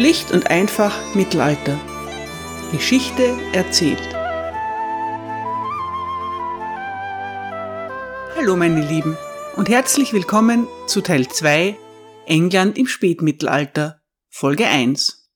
Schlicht 0.00 0.32
und 0.32 0.46
einfach 0.46 1.14
Mittelalter. 1.14 1.78
Geschichte 2.72 3.36
erzählt. 3.52 4.00
Hallo 8.34 8.56
meine 8.56 8.80
Lieben 8.80 9.18
und 9.56 9.68
herzlich 9.68 10.14
willkommen 10.14 10.66
zu 10.86 11.02
Teil 11.02 11.28
2 11.28 11.76
England 12.24 12.78
im 12.78 12.86
Spätmittelalter, 12.86 14.00
Folge 14.30 14.66
1. 14.66 15.28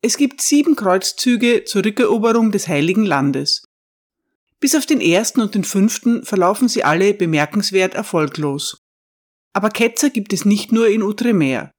Es 0.00 0.16
gibt 0.16 0.40
sieben 0.40 0.74
Kreuzzüge 0.74 1.64
zur 1.66 1.84
Rückeroberung 1.84 2.50
des 2.50 2.68
Heiligen 2.68 3.04
Landes. 3.04 3.68
Bis 4.60 4.74
auf 4.76 4.86
den 4.86 5.02
ersten 5.02 5.42
und 5.42 5.54
den 5.54 5.64
fünften 5.64 6.24
verlaufen 6.24 6.68
sie 6.68 6.84
alle 6.84 7.12
bemerkenswert 7.12 7.92
erfolglos. 7.92 8.78
Aber 9.52 9.68
Ketzer 9.68 10.08
gibt 10.08 10.32
es 10.32 10.46
nicht 10.46 10.72
nur 10.72 10.88
in 10.88 11.02
Outremer. 11.02 11.70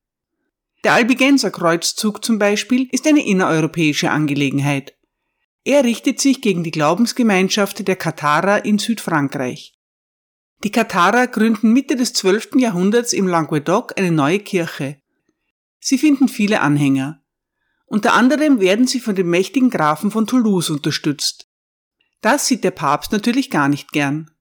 Der 0.84 0.94
Albigenser 0.94 1.52
Kreuzzug 1.52 2.24
zum 2.24 2.40
Beispiel 2.40 2.88
ist 2.92 3.06
eine 3.06 3.26
innereuropäische 3.26 4.12
Angelegenheit. 4.12 4.96
Er 5.66 5.84
richtet 5.84 6.22
sich 6.22 6.42
gegen 6.42 6.64
die 6.64 6.72
Glaubensgemeinschaft 6.72 7.86
der 7.86 7.98
Katharer 7.98 8.64
in 8.64 8.80
Südfrankreich. 8.80 9.78
Die 10.64 10.72
Katharer 10.72 11.28
gründen 11.28 11.74
Mitte 11.74 11.96
des 11.96 12.14
12. 12.14 12.56
Jahrhunderts 12.56 13.14
im 13.14 13.28
Languedoc 13.28 13.98
eine 13.98 14.12
neue 14.12 14.40
Kirche. 14.40 15.02
Sie 15.80 15.98
finden 15.98 16.28
viele 16.30 16.62
Anhänger. 16.62 17.24
Unter 17.86 18.14
anderem 18.14 18.60
werden 18.60 18.88
sie 18.88 19.00
von 19.00 19.16
dem 19.16 19.30
mächtigen 19.30 19.70
Grafen 19.70 20.12
von 20.12 20.28
Toulouse 20.28 20.70
unterstützt. 20.70 21.50
Das 22.22 22.48
sieht 22.48 22.64
der 22.64 22.72
Papst 22.72 23.12
natürlich 23.12 23.50
gar 23.50 23.68
nicht 23.68 23.92
gern. 23.92 24.32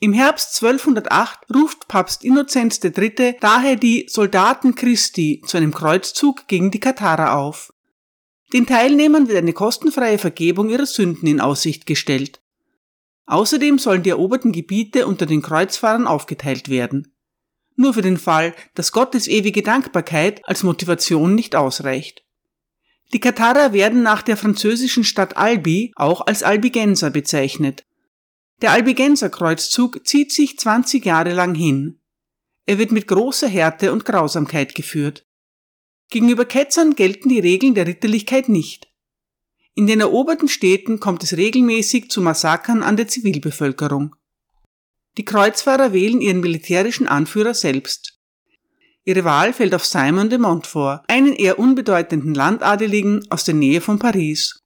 Im 0.00 0.12
Herbst 0.12 0.62
1208 0.62 1.40
ruft 1.52 1.88
Papst 1.88 2.22
Innozenz 2.22 2.78
III. 2.84 3.36
daher 3.40 3.74
die 3.74 4.06
Soldaten 4.08 4.76
Christi 4.76 5.42
zu 5.44 5.56
einem 5.56 5.74
Kreuzzug 5.74 6.46
gegen 6.46 6.70
die 6.70 6.78
Katharer 6.78 7.36
auf. 7.36 7.72
Den 8.52 8.64
Teilnehmern 8.64 9.26
wird 9.26 9.38
eine 9.38 9.52
kostenfreie 9.52 10.18
Vergebung 10.18 10.70
ihrer 10.70 10.86
Sünden 10.86 11.26
in 11.26 11.40
Aussicht 11.40 11.84
gestellt. 11.84 12.40
Außerdem 13.26 13.78
sollen 13.78 14.04
die 14.04 14.10
eroberten 14.10 14.52
Gebiete 14.52 15.04
unter 15.06 15.26
den 15.26 15.42
Kreuzfahrern 15.42 16.06
aufgeteilt 16.06 16.68
werden. 16.68 17.12
Nur 17.74 17.92
für 17.92 18.02
den 18.02 18.18
Fall, 18.18 18.54
dass 18.74 18.92
Gottes 18.92 19.26
ewige 19.26 19.62
Dankbarkeit 19.62 20.46
als 20.48 20.62
Motivation 20.62 21.34
nicht 21.34 21.56
ausreicht. 21.56 22.22
Die 23.12 23.20
Katharer 23.20 23.72
werden 23.72 24.04
nach 24.04 24.22
der 24.22 24.36
französischen 24.36 25.02
Stadt 25.02 25.36
Albi 25.36 25.92
auch 25.96 26.26
als 26.26 26.44
Albigenser 26.44 27.10
bezeichnet. 27.10 27.84
Der 28.60 28.72
Albigenser 28.72 29.30
Kreuzzug 29.30 30.06
zieht 30.06 30.32
sich 30.32 30.58
20 30.58 31.04
Jahre 31.04 31.32
lang 31.32 31.54
hin. 31.54 32.00
Er 32.66 32.78
wird 32.78 32.90
mit 32.90 33.06
großer 33.06 33.48
Härte 33.48 33.92
und 33.92 34.04
Grausamkeit 34.04 34.74
geführt. 34.74 35.26
Gegenüber 36.10 36.44
Ketzern 36.44 36.96
gelten 36.96 37.28
die 37.28 37.38
Regeln 37.38 37.74
der 37.74 37.86
Ritterlichkeit 37.86 38.48
nicht. 38.48 38.88
In 39.74 39.86
den 39.86 40.00
eroberten 40.00 40.48
Städten 40.48 40.98
kommt 40.98 41.22
es 41.22 41.36
regelmäßig 41.36 42.10
zu 42.10 42.20
Massakern 42.20 42.82
an 42.82 42.96
der 42.96 43.06
Zivilbevölkerung. 43.06 44.16
Die 45.18 45.24
Kreuzfahrer 45.24 45.92
wählen 45.92 46.20
ihren 46.20 46.40
militärischen 46.40 47.06
Anführer 47.06 47.54
selbst. 47.54 48.18
Ihre 49.04 49.24
Wahl 49.24 49.52
fällt 49.52 49.74
auf 49.74 49.86
Simon 49.86 50.30
de 50.30 50.38
Montfort, 50.38 51.04
einen 51.08 51.32
eher 51.32 51.58
unbedeutenden 51.58 52.34
Landadeligen 52.34 53.24
aus 53.30 53.44
der 53.44 53.54
Nähe 53.54 53.80
von 53.80 53.98
Paris. 53.98 54.60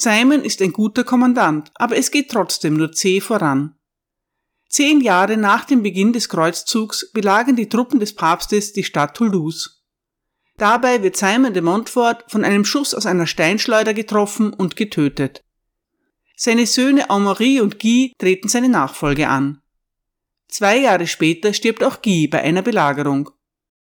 Simon 0.00 0.44
ist 0.44 0.62
ein 0.62 0.72
guter 0.72 1.02
Kommandant, 1.02 1.72
aber 1.74 1.96
es 1.96 2.12
geht 2.12 2.30
trotzdem 2.30 2.76
nur 2.76 2.92
zäh 2.92 3.20
voran. 3.20 3.74
Zehn 4.68 5.00
Jahre 5.00 5.36
nach 5.36 5.64
dem 5.64 5.82
Beginn 5.82 6.12
des 6.12 6.28
Kreuzzugs 6.28 7.10
belagern 7.10 7.56
die 7.56 7.68
Truppen 7.68 7.98
des 7.98 8.14
Papstes 8.14 8.72
die 8.72 8.84
Stadt 8.84 9.16
Toulouse. 9.16 9.82
Dabei 10.56 11.02
wird 11.02 11.16
Simon 11.16 11.52
de 11.52 11.62
Montfort 11.62 12.24
von 12.28 12.44
einem 12.44 12.64
Schuss 12.64 12.94
aus 12.94 13.06
einer 13.06 13.26
Steinschleuder 13.26 13.92
getroffen 13.92 14.52
und 14.52 14.76
getötet. 14.76 15.42
Seine 16.36 16.66
Söhne 16.68 17.10
Amaury 17.10 17.60
und 17.60 17.80
Guy 17.80 18.12
treten 18.18 18.46
seine 18.46 18.68
Nachfolge 18.68 19.28
an. 19.28 19.62
Zwei 20.46 20.78
Jahre 20.78 21.08
später 21.08 21.52
stirbt 21.52 21.82
auch 21.82 22.02
Guy 22.02 22.28
bei 22.28 22.40
einer 22.40 22.62
Belagerung. 22.62 23.30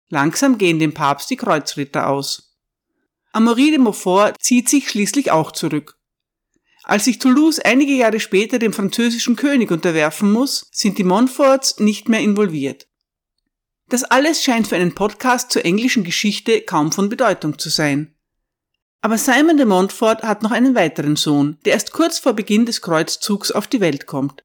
Langsam 0.09 0.57
gehen 0.57 0.79
dem 0.79 0.95
Papst 0.95 1.29
die 1.29 1.37
Kreuzritter 1.37 2.09
aus. 2.09 2.50
Amaury 3.33 3.71
de 3.71 3.77
Montfort 3.77 4.35
zieht 4.41 4.69
sich 4.69 4.89
schließlich 4.89 5.31
auch 5.31 5.51
zurück. 5.51 5.97
Als 6.83 7.05
sich 7.05 7.19
Toulouse 7.19 7.59
einige 7.59 7.93
Jahre 7.93 8.19
später 8.19 8.59
dem 8.59 8.73
französischen 8.73 9.35
König 9.35 9.71
unterwerfen 9.71 10.31
muss, 10.31 10.67
sind 10.71 10.97
die 10.97 11.03
Montforts 11.03 11.79
nicht 11.79 12.09
mehr 12.09 12.19
involviert. 12.19 12.87
Das 13.87 14.03
alles 14.03 14.43
scheint 14.43 14.67
für 14.67 14.75
einen 14.75 14.95
Podcast 14.95 15.51
zur 15.51 15.65
englischen 15.65 16.03
Geschichte 16.03 16.61
kaum 16.61 16.91
von 16.91 17.09
Bedeutung 17.09 17.59
zu 17.59 17.69
sein. 17.69 18.15
Aber 19.01 19.17
Simon 19.17 19.57
de 19.57 19.65
Montfort 19.65 20.23
hat 20.23 20.43
noch 20.43 20.51
einen 20.51 20.75
weiteren 20.75 21.15
Sohn, 21.15 21.57
der 21.65 21.73
erst 21.73 21.91
kurz 21.91 22.19
vor 22.19 22.33
Beginn 22.33 22.65
des 22.65 22.81
Kreuzzugs 22.81 23.51
auf 23.51 23.67
die 23.67 23.81
Welt 23.81 24.05
kommt. 24.05 24.43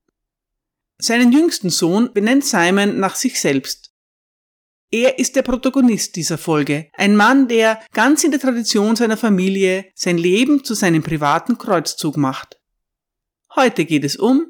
Seinen 0.98 1.30
jüngsten 1.30 1.70
Sohn 1.70 2.12
benennt 2.12 2.44
Simon 2.44 2.98
nach 2.98 3.16
sich 3.16 3.41
selbst. 3.41 3.85
Er 4.92 5.19
ist 5.19 5.34
der 5.34 5.42
Protagonist 5.42 6.14
dieser 6.14 6.38
Folge, 6.38 6.91
ein 6.92 7.16
Mann, 7.16 7.48
der 7.48 7.80
ganz 7.92 8.22
in 8.22 8.30
der 8.30 8.38
Tradition 8.38 8.94
seiner 8.94 9.16
Familie 9.16 9.86
sein 9.97 10.16
Leben 10.16 10.62
zu 10.62 10.74
seinem 10.74 11.02
privaten 11.02 11.58
Kreuzzug 11.58 12.16
macht. 12.16 12.60
Heute 13.56 13.84
geht 13.84 14.04
es 14.04 14.14
um 14.14 14.47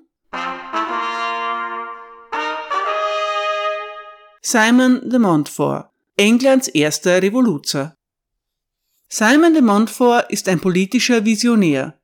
Simon 4.43 5.09
de 5.09 5.19
Montfort, 5.19 5.91
Englands 6.19 6.69
erster 6.69 7.23
Revoluzer. 7.23 7.97
Simon 9.09 9.55
de 9.55 9.63
Montfort 9.63 10.31
ist 10.31 10.49
ein 10.49 10.61
politischer 10.61 11.25
Visionär. 11.25 11.99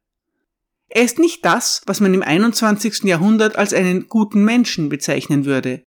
Er 0.88 1.02
ist 1.02 1.18
nicht 1.18 1.44
das, 1.44 1.82
was 1.84 2.00
man 2.00 2.14
im 2.14 2.22
21. 2.22 3.04
Jahrhundert 3.04 3.56
als 3.56 3.74
einen 3.74 4.08
guten 4.08 4.44
Menschen 4.44 4.88
bezeichnen 4.88 5.44
würde. 5.44 5.84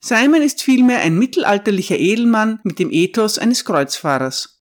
Simon 0.00 0.42
ist 0.42 0.62
vielmehr 0.62 1.00
ein 1.00 1.18
mittelalterlicher 1.18 1.98
Edelmann 1.98 2.60
mit 2.62 2.78
dem 2.78 2.90
Ethos 2.90 3.38
eines 3.38 3.64
Kreuzfahrers. 3.64 4.62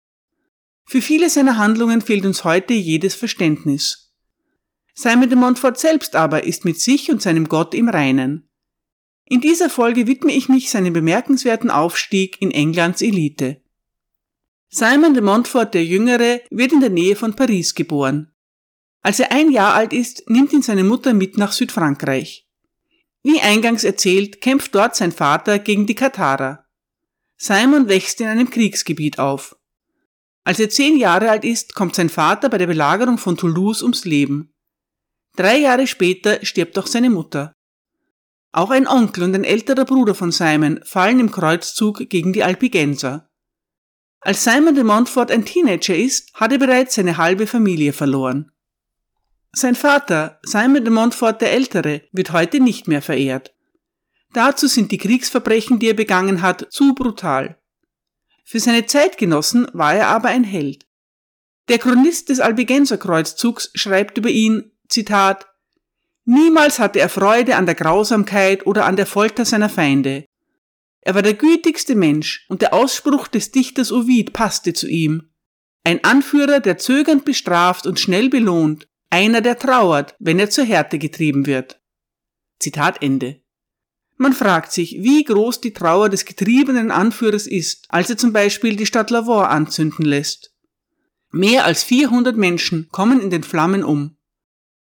Für 0.85 1.01
viele 1.01 1.31
seiner 1.31 1.57
Handlungen 1.57 2.03
fehlt 2.03 2.27
uns 2.27 2.45
heute 2.45 2.75
jedes 2.75 3.15
Verständnis. 3.15 4.13
Simon 4.95 5.31
de 5.31 5.39
Montfort 5.39 5.79
selbst 5.79 6.17
aber 6.17 6.45
ist 6.45 6.65
mit 6.65 6.79
sich 6.79 7.11
und 7.11 7.23
seinem 7.23 7.49
Gott 7.49 7.75
im 7.75 7.89
Reinen. 7.89 8.49
In 9.25 9.41
dieser 9.41 9.71
Folge 9.71 10.07
widme 10.07 10.33
ich 10.33 10.51
mich 10.51 10.71
seinem 10.71 10.93
bemerkenswerten 10.93 11.71
Aufstieg 11.71 12.43
in 12.43 12.51
Englands 12.51 13.01
Elite. 13.01 13.63
Simon 14.69 15.15
de 15.15 15.23
Montfort 15.23 15.73
der 15.73 15.85
Jüngere 15.85 16.41
wird 16.51 16.73
in 16.73 16.81
der 16.81 16.91
Nähe 16.91 17.17
von 17.17 17.35
Paris 17.35 17.75
geboren. 17.75 18.33
Als 19.01 19.19
er 19.19 19.33
ein 19.33 19.51
Jahr 19.51 19.75
alt 19.75 19.95
ist, 19.95 20.29
nimmt 20.29 20.53
ihn 20.53 20.63
seine 20.63 20.85
Mutter 20.85 21.15
mit 21.15 21.39
nach 21.39 21.53
Südfrankreich. 21.53 22.47
Wie 23.23 23.41
eingangs 23.41 23.85
erzählt, 23.85 24.41
kämpft 24.41 24.75
dort 24.75 24.97
sein 24.97 25.13
Vater 25.13 25.59
gegen 25.59 25.87
die 25.87 25.95
Katharer. 25.95 26.67
Simon 27.37 27.89
wächst 27.89 28.21
in 28.21 28.27
einem 28.27 28.51
Kriegsgebiet 28.51 29.19
auf. 29.19 29.57
Als 30.45 30.59
er 30.59 30.71
zehn 30.71 30.97
Jahre 30.97 31.31
alt 31.31 31.45
ist, 31.45 31.75
kommt 31.75 31.95
sein 31.95 32.09
Vater 32.09 32.49
bei 32.49 32.59
der 32.59 32.67
Belagerung 32.67 33.19
von 33.19 33.37
Toulouse 33.37 33.83
ums 33.83 34.05
Leben. 34.05 34.53
Drei 35.37 35.59
Jahre 35.59 35.87
später 35.87 36.45
stirbt 36.45 36.79
auch 36.79 36.87
seine 36.87 37.11
Mutter. 37.11 37.55
Auch 38.51 38.71
ein 38.71 38.87
Onkel 38.87 39.25
und 39.25 39.35
ein 39.35 39.45
älterer 39.45 39.85
Bruder 39.85 40.15
von 40.15 40.31
Simon 40.31 40.81
fallen 40.85 41.21
im 41.21 41.31
Kreuzzug 41.31 42.09
gegen 42.11 42.33
die 42.33 42.45
Albigenser. 42.45 43.31
Als 44.21 44.45
Simon 44.45 44.75
de 44.75 44.85
Montfort 44.85 45.31
ein 45.31 45.45
Teenager 45.45 45.97
ist, 45.97 46.35
hat 46.35 46.53
er 46.53 46.59
bereits 46.59 46.97
seine 46.97 47.17
halbe 47.17 47.47
Familie 47.47 47.93
verloren. 47.93 48.53
Sein 49.55 49.75
Vater, 49.75 50.41
Simon 50.43 50.83
de 50.83 50.91
Montfort 50.91 51.41
der 51.43 51.53
Ältere, 51.53 52.03
wird 52.13 52.33
heute 52.33 52.59
nicht 52.59 52.89
mehr 52.89 53.03
verehrt. 53.03 53.55
Dazu 54.33 54.67
sind 54.67 54.91
die 54.93 54.99
Kriegsverbrechen, 54.99 55.79
die 55.79 55.89
er 55.89 55.95
begangen 55.95 56.41
hat, 56.41 56.69
zu 56.71 56.95
brutal. 56.95 57.59
Für 58.45 58.61
seine 58.61 58.87
Zeitgenossen 58.87 59.69
war 59.75 59.95
er 59.95 60.09
aber 60.09 60.31
ein 60.31 60.45
Held. 60.45 60.87
Der 61.69 61.79
Chronist 61.79 62.31
des 62.31 62.41
Albigenser 62.41 62.97
Kreuzzugs 62.97 63.71
schreibt 63.75 64.17
über 64.19 64.31
ihn, 64.31 64.73
Zitat, 64.89 65.47
Niemals 66.25 66.79
hatte 66.79 67.01
er 67.01 67.09
Freude 67.09 67.57
an 67.57 67.67
der 67.67 67.75
Grausamkeit 67.75 68.67
oder 68.67 68.87
an 68.87 68.97
der 68.97 69.07
Folter 69.07 69.45
seiner 69.45 69.69
Feinde. 69.69 70.25
Er 71.01 71.15
war 71.15 71.23
der 71.23 71.35
gütigste 71.35 71.95
Mensch 71.95 72.47
und 72.49 72.63
der 72.63 72.73
Ausspruch 72.73 73.27
des 73.27 73.51
Dichters 73.51 73.91
Ovid 73.91 74.33
passte 74.33 74.73
zu 74.73 74.89
ihm. 74.89 75.31
Ein 75.85 76.05
Anführer, 76.05 76.61
der 76.61 76.79
zögernd 76.79 77.25
bestraft 77.25 77.87
und 77.87 77.99
schnell 77.99 78.29
belohnt, 78.29 78.87
einer, 79.13 79.43
der 79.43 79.59
trauert, 79.59 80.17
wenn 80.19 80.39
er 80.39 80.49
zur 80.49 80.65
Härte 80.65 80.99
getrieben 80.99 81.47
wird. 81.47 81.81
Zitat 82.59 83.03
Ende. 83.03 83.43
Man 84.17 84.33
fragt 84.33 84.73
sich, 84.73 85.03
wie 85.03 85.23
groß 85.23 85.61
die 85.61 85.75
Trauer 85.75 86.09
des 86.09 86.25
getriebenen 86.25 86.91
Anführers 86.91 87.47
ist, 87.47 87.85
als 87.89 88.09
er 88.09 88.17
zum 88.17 88.33
Beispiel 88.33 88.75
die 88.75 88.87
Stadt 88.87 89.11
Lavore 89.11 89.49
anzünden 89.49 90.07
lässt. 90.07 90.55
Mehr 91.31 91.67
als 91.67 91.83
400 91.83 92.37
Menschen 92.37 92.89
kommen 92.91 93.21
in 93.21 93.29
den 93.29 93.43
Flammen 93.43 93.85
um. 93.85 94.17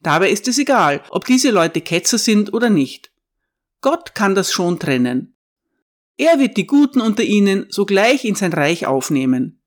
Dabei 0.00 0.30
ist 0.30 0.48
es 0.48 0.58
egal, 0.58 1.02
ob 1.10 1.24
diese 1.24 1.50
Leute 1.50 1.80
Ketzer 1.80 2.18
sind 2.18 2.52
oder 2.52 2.70
nicht. 2.70 3.12
Gott 3.80 4.14
kann 4.14 4.34
das 4.34 4.52
schon 4.52 4.80
trennen. 4.80 5.36
Er 6.16 6.40
wird 6.40 6.56
die 6.56 6.66
Guten 6.66 7.00
unter 7.00 7.22
ihnen 7.22 7.66
sogleich 7.70 8.24
in 8.24 8.34
sein 8.34 8.52
Reich 8.52 8.86
aufnehmen. 8.86 9.57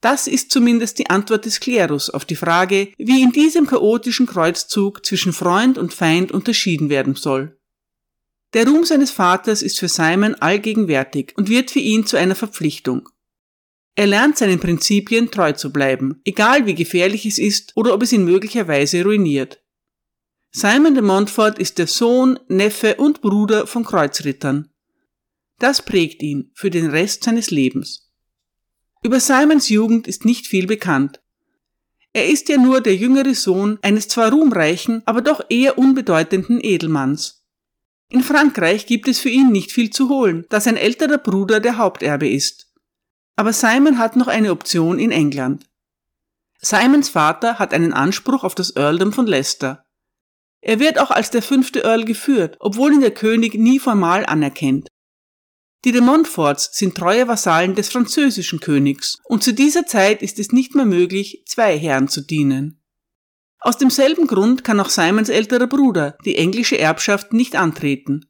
Das 0.00 0.28
ist 0.28 0.52
zumindest 0.52 0.98
die 0.98 1.10
Antwort 1.10 1.44
des 1.44 1.58
Klerus 1.58 2.08
auf 2.08 2.24
die 2.24 2.36
Frage, 2.36 2.92
wie 2.98 3.22
in 3.22 3.32
diesem 3.32 3.66
chaotischen 3.66 4.26
Kreuzzug 4.26 5.04
zwischen 5.04 5.32
Freund 5.32 5.76
und 5.76 5.92
Feind 5.92 6.30
unterschieden 6.30 6.88
werden 6.88 7.16
soll. 7.16 7.58
Der 8.54 8.66
Ruhm 8.66 8.84
seines 8.84 9.10
Vaters 9.10 9.60
ist 9.60 9.78
für 9.78 9.88
Simon 9.88 10.34
allgegenwärtig 10.36 11.34
und 11.36 11.48
wird 11.48 11.70
für 11.70 11.80
ihn 11.80 12.06
zu 12.06 12.16
einer 12.16 12.36
Verpflichtung. 12.36 13.08
Er 13.94 14.06
lernt 14.06 14.38
seinen 14.38 14.60
Prinzipien 14.60 15.30
treu 15.30 15.52
zu 15.52 15.72
bleiben, 15.72 16.20
egal 16.24 16.66
wie 16.66 16.74
gefährlich 16.74 17.26
es 17.26 17.38
ist 17.38 17.76
oder 17.76 17.92
ob 17.92 18.02
es 18.02 18.12
ihn 18.12 18.24
möglicherweise 18.24 19.02
ruiniert. 19.02 19.60
Simon 20.50 20.94
de 20.94 21.02
Montfort 21.02 21.58
ist 21.58 21.78
der 21.78 21.88
Sohn, 21.88 22.38
Neffe 22.48 22.94
und 22.94 23.20
Bruder 23.20 23.66
von 23.66 23.84
Kreuzrittern. 23.84 24.70
Das 25.58 25.84
prägt 25.84 26.22
ihn 26.22 26.52
für 26.54 26.70
den 26.70 26.86
Rest 26.86 27.24
seines 27.24 27.50
Lebens. 27.50 28.07
Über 29.02 29.20
Simons 29.20 29.68
Jugend 29.68 30.08
ist 30.08 30.24
nicht 30.24 30.46
viel 30.46 30.66
bekannt. 30.66 31.20
Er 32.12 32.28
ist 32.28 32.48
ja 32.48 32.56
nur 32.56 32.80
der 32.80 32.96
jüngere 32.96 33.34
Sohn 33.34 33.78
eines 33.82 34.08
zwar 34.08 34.32
ruhmreichen, 34.32 35.02
aber 35.06 35.20
doch 35.20 35.44
eher 35.48 35.78
unbedeutenden 35.78 36.58
Edelmanns. 36.62 37.44
In 38.10 38.22
Frankreich 38.22 38.86
gibt 38.86 39.06
es 39.06 39.20
für 39.20 39.28
ihn 39.28 39.52
nicht 39.52 39.70
viel 39.70 39.90
zu 39.90 40.08
holen, 40.08 40.46
da 40.48 40.60
sein 40.60 40.76
älterer 40.76 41.18
Bruder 41.18 41.60
der 41.60 41.76
Haupterbe 41.76 42.28
ist. 42.28 42.72
Aber 43.36 43.52
Simon 43.52 43.98
hat 43.98 44.16
noch 44.16 44.26
eine 44.26 44.50
Option 44.50 44.98
in 44.98 45.12
England. 45.12 45.64
Simons 46.60 47.08
Vater 47.08 47.58
hat 47.58 47.72
einen 47.72 47.92
Anspruch 47.92 48.42
auf 48.42 48.54
das 48.54 48.74
Earldom 48.74 49.12
von 49.12 49.26
Leicester. 49.26 49.84
Er 50.60 50.80
wird 50.80 50.98
auch 50.98 51.12
als 51.12 51.30
der 51.30 51.42
fünfte 51.42 51.84
Earl 51.84 52.04
geführt, 52.04 52.56
obwohl 52.58 52.92
ihn 52.92 53.00
der 53.00 53.12
König 53.12 53.54
nie 53.54 53.78
formal 53.78 54.26
anerkennt. 54.26 54.88
Die 55.84 55.92
de 55.92 56.00
Montforts 56.00 56.70
sind 56.72 56.96
treue 56.96 57.28
Vasallen 57.28 57.76
des 57.76 57.88
französischen 57.88 58.58
Königs 58.58 59.18
und 59.24 59.44
zu 59.44 59.54
dieser 59.54 59.86
Zeit 59.86 60.22
ist 60.22 60.38
es 60.38 60.50
nicht 60.50 60.74
mehr 60.74 60.84
möglich, 60.84 61.44
zwei 61.46 61.78
Herren 61.78 62.08
zu 62.08 62.20
dienen. 62.20 62.82
Aus 63.60 63.78
demselben 63.78 64.26
Grund 64.26 64.64
kann 64.64 64.80
auch 64.80 64.88
Simons 64.88 65.28
älterer 65.28 65.66
Bruder 65.66 66.16
die 66.24 66.36
englische 66.36 66.78
Erbschaft 66.78 67.32
nicht 67.32 67.56
antreten. 67.56 68.26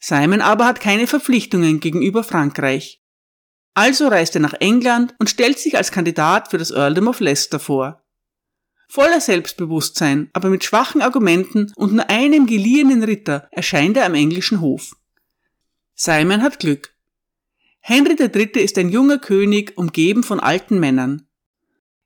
Simon 0.00 0.40
aber 0.40 0.66
hat 0.66 0.80
keine 0.80 1.06
Verpflichtungen 1.06 1.80
gegenüber 1.80 2.24
Frankreich. 2.24 3.02
Also 3.74 4.08
reist 4.08 4.34
er 4.36 4.40
nach 4.40 4.54
England 4.54 5.14
und 5.18 5.30
stellt 5.30 5.58
sich 5.58 5.76
als 5.76 5.90
Kandidat 5.90 6.50
für 6.50 6.58
das 6.58 6.70
Earldom 6.70 7.08
of 7.08 7.20
Leicester 7.20 7.58
vor. 7.58 8.04
Voller 8.88 9.20
Selbstbewusstsein, 9.20 10.30
aber 10.32 10.50
mit 10.50 10.62
schwachen 10.62 11.02
Argumenten 11.02 11.72
und 11.74 11.94
nur 11.94 12.08
einem 12.10 12.46
geliehenen 12.46 13.02
Ritter 13.02 13.48
erscheint 13.50 13.96
er 13.96 14.06
am 14.06 14.14
englischen 14.14 14.60
Hof. 14.60 14.94
Simon 15.96 16.42
hat 16.42 16.58
Glück. 16.58 16.92
Henry 17.78 18.16
III. 18.18 18.62
ist 18.62 18.78
ein 18.78 18.88
junger 18.88 19.18
König, 19.18 19.76
umgeben 19.76 20.24
von 20.24 20.40
alten 20.40 20.80
Männern. 20.80 21.28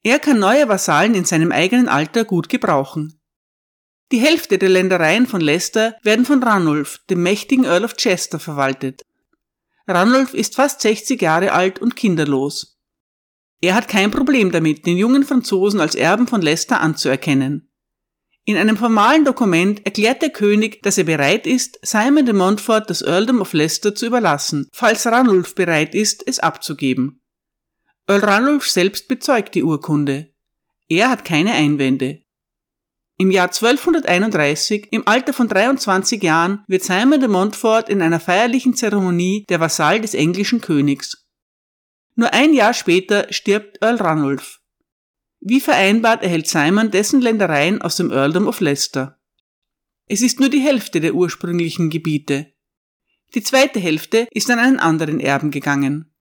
Er 0.02 0.18
kann 0.18 0.38
neue 0.38 0.68
Vasallen 0.68 1.14
in 1.14 1.24
seinem 1.24 1.52
eigenen 1.52 1.88
Alter 1.88 2.24
gut 2.24 2.48
gebrauchen. 2.48 3.18
Die 4.12 4.20
Hälfte 4.20 4.58
der 4.58 4.68
Ländereien 4.68 5.26
von 5.26 5.40
Leicester 5.40 5.96
werden 6.02 6.24
von 6.24 6.42
Ranulf, 6.42 7.00
dem 7.10 7.22
mächtigen 7.22 7.64
Earl 7.64 7.84
of 7.84 7.96
Chester, 7.96 8.38
verwaltet. 8.38 9.04
Ranulf 9.86 10.34
ist 10.34 10.54
fast 10.54 10.82
60 10.82 11.20
Jahre 11.20 11.52
alt 11.52 11.78
und 11.78 11.96
kinderlos. 11.96 12.78
Er 13.60 13.74
hat 13.74 13.88
kein 13.88 14.10
Problem 14.10 14.50
damit, 14.50 14.86
den 14.86 14.98
jungen 14.98 15.24
Franzosen 15.24 15.80
als 15.80 15.94
Erben 15.94 16.26
von 16.26 16.42
Leicester 16.42 16.80
anzuerkennen. 16.80 17.67
In 18.48 18.56
einem 18.56 18.78
formalen 18.78 19.26
Dokument 19.26 19.84
erklärt 19.84 20.22
der 20.22 20.30
König, 20.30 20.82
dass 20.82 20.96
er 20.96 21.04
bereit 21.04 21.46
ist, 21.46 21.78
Simon 21.82 22.24
de 22.24 22.34
Montfort 22.34 22.88
das 22.88 23.02
Earldom 23.02 23.42
of 23.42 23.52
Leicester 23.52 23.94
zu 23.94 24.06
überlassen, 24.06 24.70
falls 24.72 25.06
Ranulf 25.06 25.54
bereit 25.54 25.94
ist, 25.94 26.26
es 26.26 26.38
abzugeben. 26.38 27.20
Earl 28.06 28.24
Ranulf 28.24 28.66
selbst 28.66 29.06
bezeugt 29.06 29.54
die 29.54 29.62
Urkunde. 29.62 30.32
Er 30.88 31.10
hat 31.10 31.26
keine 31.26 31.52
Einwände. 31.52 32.22
Im 33.18 33.30
Jahr 33.30 33.48
1231, 33.48 34.88
im 34.92 35.06
Alter 35.06 35.34
von 35.34 35.48
23 35.48 36.22
Jahren, 36.22 36.64
wird 36.68 36.82
Simon 36.82 37.20
de 37.20 37.28
Montfort 37.28 37.90
in 37.90 38.00
einer 38.00 38.18
feierlichen 38.18 38.74
Zeremonie 38.74 39.44
der 39.50 39.60
Vasall 39.60 40.00
des 40.00 40.14
englischen 40.14 40.62
Königs. 40.62 41.28
Nur 42.14 42.32
ein 42.32 42.54
Jahr 42.54 42.72
später 42.72 43.30
stirbt 43.30 43.82
Earl 43.82 43.96
Ranulf. 43.96 44.57
Wie 45.40 45.60
vereinbart 45.60 46.22
erhält 46.22 46.48
Simon 46.48 46.90
dessen 46.90 47.20
Ländereien 47.20 47.80
aus 47.80 47.96
dem 47.96 48.10
Earldom 48.10 48.48
of 48.48 48.60
Leicester. 48.60 49.20
Es 50.06 50.22
ist 50.22 50.40
nur 50.40 50.48
die 50.48 50.60
Hälfte 50.60 51.00
der 51.00 51.14
ursprünglichen 51.14 51.90
Gebiete. 51.90 52.52
Die 53.34 53.42
zweite 53.42 53.78
Hälfte 53.78 54.26
ist 54.32 54.50
an 54.50 54.58
einen 54.58 54.78
anderen 54.78 55.20
Erben 55.20 55.50
gegangen. 55.50 56.12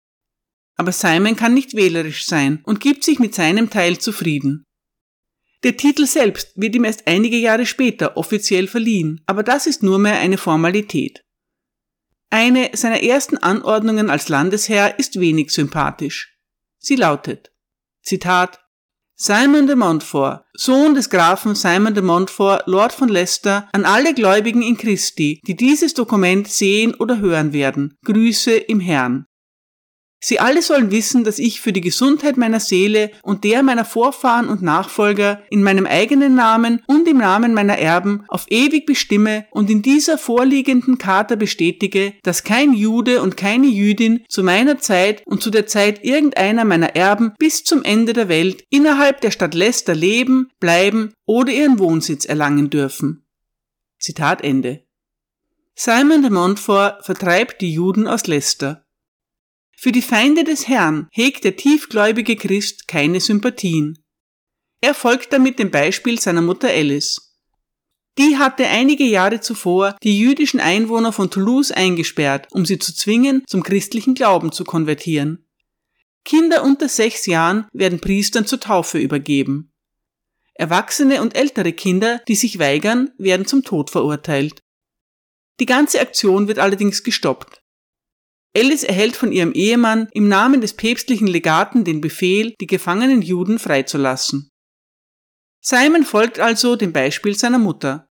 Aber 0.75 0.91
Simon 0.91 1.35
kann 1.35 1.53
nicht 1.53 1.73
wählerisch 1.75 2.25
sein 2.25 2.61
und 2.63 2.79
gibt 2.79 3.03
sich 3.03 3.17
mit 3.17 3.33
seinem 3.33 3.69
Teil 3.69 3.97
zufrieden. 3.97 4.65
Der 5.63 5.75
Titel 5.75 6.05
selbst 6.05 6.51
wird 6.55 6.75
ihm 6.75 6.83
erst 6.83 7.07
einige 7.07 7.37
Jahre 7.37 7.65
später 7.65 8.15
offiziell 8.15 8.67
verliehen, 8.67 9.21
aber 9.25 9.41
das 9.41 9.65
ist 9.65 9.81
nur 9.81 9.97
mehr 9.97 10.19
eine 10.19 10.37
Formalität. 10.37 11.23
Eine 12.29 12.71
seiner 12.73 13.01
ersten 13.01 13.37
Anordnungen 13.37 14.09
als 14.09 14.29
Landesherr 14.29 14.99
ist 14.99 15.19
wenig 15.19 15.51
sympathisch. 15.51 16.37
Sie 16.77 16.95
lautet, 16.95 17.51
Zitat, 18.01 18.59
Simon 19.19 19.65
de 19.65 19.75
Montfort, 19.75 20.43
Sohn 20.53 20.93
des 20.93 21.09
Grafen 21.09 21.55
Simon 21.55 21.91
de 21.95 22.03
Montfort, 22.03 22.67
Lord 22.67 22.93
von 22.93 23.09
Leicester, 23.09 23.67
an 23.71 23.83
alle 23.83 24.13
Gläubigen 24.13 24.61
in 24.61 24.77
Christi, 24.77 25.41
die 25.47 25.55
dieses 25.55 25.95
Dokument 25.95 26.47
sehen 26.47 26.93
oder 26.93 27.17
hören 27.17 27.51
werden, 27.51 27.97
Grüße 28.05 28.55
im 28.55 28.79
Herrn. 28.79 29.25
Sie 30.19 30.39
alle 30.39 30.63
sollen 30.63 30.89
wissen, 30.89 31.23
dass 31.23 31.37
ich 31.37 31.61
für 31.61 31.71
die 31.71 31.81
Gesundheit 31.81 32.37
meiner 32.37 32.59
Seele 32.59 33.11
und 33.21 33.43
der 33.43 33.61
meiner 33.61 33.85
Vorfahren 33.85 34.49
und 34.49 34.63
Nachfolger 34.63 35.43
in 35.51 35.61
meinem 35.61 35.85
eigenen 35.85 36.33
Namen 36.33 36.81
und 36.87 37.07
im 37.07 37.17
Namen 37.17 37.53
meiner 37.53 37.77
Erben 37.77 38.25
auf 38.27 38.45
ewig 38.49 38.87
bestimme 38.87 39.45
und 39.51 39.69
in 39.69 39.83
dieser 39.83 40.17
vorliegenden 40.17 40.97
Charta 40.97 41.35
bestätige, 41.35 42.13
dass 42.23 42.43
kein 42.43 42.73
Jude 42.73 43.21
und 43.21 43.37
keine 43.37 43.67
Jüdin 43.67 44.25
zu 44.27 44.43
meiner 44.43 44.79
Zeit 44.79 45.21
und 45.27 45.43
zu 45.43 45.51
der 45.51 45.67
Zeit 45.67 46.03
irgendeiner 46.03 46.65
meiner 46.65 46.95
Erben 46.95 47.33
bis 47.37 47.63
zum 47.63 47.83
Ende 47.83 48.13
der 48.13 48.27
Welt 48.27 48.63
innerhalb 48.71 49.21
der 49.21 49.29
Stadt 49.29 49.53
Leicester 49.53 49.93
leben, 49.93 50.49
bleiben 50.59 51.13
oder 51.25 51.51
ihren 51.51 51.77
Wohnsitz 51.77 52.25
erlangen 52.25 52.71
dürfen. 52.71 53.27
Zitat 53.99 54.43
Ende. 54.43 54.83
Simon 55.75 56.23
de 56.23 56.31
Montfort 56.31 57.05
vertreibt 57.05 57.61
die 57.61 57.71
Juden 57.71 58.07
aus 58.07 58.25
Leicester. 58.25 58.86
Für 59.79 59.91
die 59.91 60.01
Feinde 60.01 60.43
des 60.43 60.67
Herrn 60.67 61.07
hegt 61.11 61.43
der 61.43 61.55
tiefgläubige 61.55 62.35
Christ 62.35 62.87
keine 62.87 63.19
Sympathien. 63.19 64.03
Er 64.81 64.95
folgt 64.95 65.31
damit 65.31 65.59
dem 65.59 65.69
Beispiel 65.69 66.19
seiner 66.19 66.41
Mutter 66.41 66.67
Alice. 66.67 67.35
Die 68.17 68.37
hatte 68.37 68.65
einige 68.65 69.03
Jahre 69.03 69.39
zuvor 69.39 69.95
die 70.01 70.17
jüdischen 70.17 70.59
Einwohner 70.59 71.13
von 71.13 71.29
Toulouse 71.29 71.71
eingesperrt, 71.71 72.47
um 72.49 72.65
sie 72.65 72.79
zu 72.79 72.91
zwingen, 72.95 73.43
zum 73.45 73.61
christlichen 73.61 74.15
Glauben 74.15 74.51
zu 74.51 74.63
konvertieren. 74.63 75.45
Kinder 76.25 76.63
unter 76.63 76.89
sechs 76.89 77.27
Jahren 77.27 77.67
werden 77.71 77.99
Priestern 77.99 78.47
zur 78.47 78.59
Taufe 78.59 78.97
übergeben. 78.97 79.71
Erwachsene 80.55 81.21
und 81.21 81.35
ältere 81.35 81.71
Kinder, 81.71 82.19
die 82.27 82.35
sich 82.35 82.57
weigern, 82.57 83.11
werden 83.19 83.45
zum 83.45 83.63
Tod 83.63 83.91
verurteilt. 83.91 84.59
Die 85.59 85.67
ganze 85.67 86.01
Aktion 86.01 86.47
wird 86.47 86.57
allerdings 86.57 87.03
gestoppt. 87.03 87.56
Alice 88.55 88.83
erhält 88.83 89.15
von 89.15 89.31
ihrem 89.31 89.53
Ehemann 89.53 90.07
im 90.13 90.27
Namen 90.27 90.61
des 90.61 90.73
päpstlichen 90.73 91.27
Legaten 91.27 91.83
den 91.83 92.01
Befehl, 92.01 92.55
die 92.59 92.67
gefangenen 92.67 93.21
Juden 93.21 93.59
freizulassen. 93.59 94.49
Simon 95.61 96.03
folgt 96.03 96.39
also 96.39 96.75
dem 96.75 96.93
Beispiel 96.93 97.35
seiner 97.35 97.59
Mutter. 97.59 98.07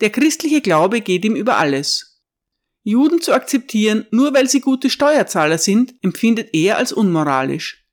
Der 0.00 0.10
christliche 0.10 0.60
Glaube 0.60 1.00
geht 1.00 1.24
ihm 1.24 1.34
über 1.36 1.56
alles. 1.56 2.20
Juden 2.82 3.22
zu 3.22 3.32
akzeptieren, 3.32 4.06
nur 4.10 4.34
weil 4.34 4.48
sie 4.48 4.60
gute 4.60 4.90
Steuerzahler 4.90 5.58
sind, 5.58 5.94
empfindet 6.02 6.50
er 6.52 6.76
als 6.76 6.92
unmoralisch. 6.92 7.84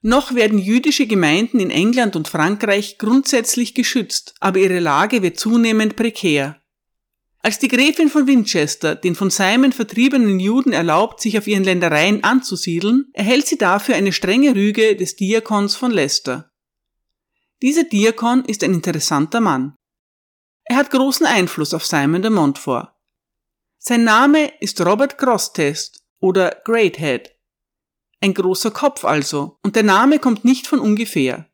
Noch 0.00 0.34
werden 0.34 0.58
jüdische 0.58 1.06
Gemeinden 1.06 1.60
in 1.60 1.70
England 1.70 2.16
und 2.16 2.28
Frankreich 2.28 2.96
grundsätzlich 2.96 3.74
geschützt, 3.74 4.34
aber 4.40 4.58
ihre 4.60 4.78
Lage 4.78 5.20
wird 5.20 5.38
zunehmend 5.38 5.96
prekär. 5.96 6.62
Als 7.46 7.60
die 7.60 7.68
Gräfin 7.68 8.08
von 8.08 8.26
Winchester 8.26 8.96
den 8.96 9.14
von 9.14 9.30
Simon 9.30 9.70
vertriebenen 9.70 10.40
Juden 10.40 10.72
erlaubt, 10.72 11.20
sich 11.20 11.38
auf 11.38 11.46
ihren 11.46 11.62
Ländereien 11.62 12.24
anzusiedeln, 12.24 13.08
erhält 13.12 13.46
sie 13.46 13.56
dafür 13.56 13.94
eine 13.94 14.12
strenge 14.12 14.56
Rüge 14.56 14.96
des 14.96 15.14
Diakons 15.14 15.76
von 15.76 15.92
Leicester. 15.92 16.50
Dieser 17.62 17.84
Diakon 17.84 18.44
ist 18.46 18.64
ein 18.64 18.74
interessanter 18.74 19.40
Mann. 19.40 19.76
Er 20.64 20.74
hat 20.74 20.90
großen 20.90 21.24
Einfluss 21.24 21.72
auf 21.72 21.86
Simon 21.86 22.22
de 22.22 22.32
Montfort. 22.32 22.92
Sein 23.78 24.02
Name 24.02 24.50
ist 24.58 24.80
Robert 24.80 25.16
Grosstest 25.16 26.04
oder 26.18 26.50
Greathead. 26.64 27.30
Ein 28.20 28.34
großer 28.34 28.72
Kopf 28.72 29.04
also, 29.04 29.60
und 29.62 29.76
der 29.76 29.84
Name 29.84 30.18
kommt 30.18 30.44
nicht 30.44 30.66
von 30.66 30.80
ungefähr. 30.80 31.48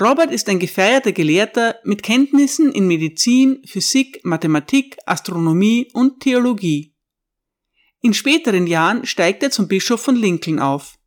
Robert 0.00 0.30
ist 0.30 0.48
ein 0.48 0.58
gefeierter 0.58 1.12
Gelehrter 1.12 1.76
mit 1.84 2.02
Kenntnissen 2.02 2.72
in 2.72 2.86
Medizin, 2.86 3.62
Physik, 3.66 4.24
Mathematik, 4.24 4.96
Astronomie 5.04 5.90
und 5.92 6.20
Theologie. 6.20 6.94
In 8.00 8.14
späteren 8.14 8.66
Jahren 8.66 9.04
steigt 9.04 9.42
er 9.42 9.50
zum 9.50 9.68
Bischof 9.68 10.00
von 10.00 10.16
Lincoln 10.16 10.58
auf. 10.58 10.98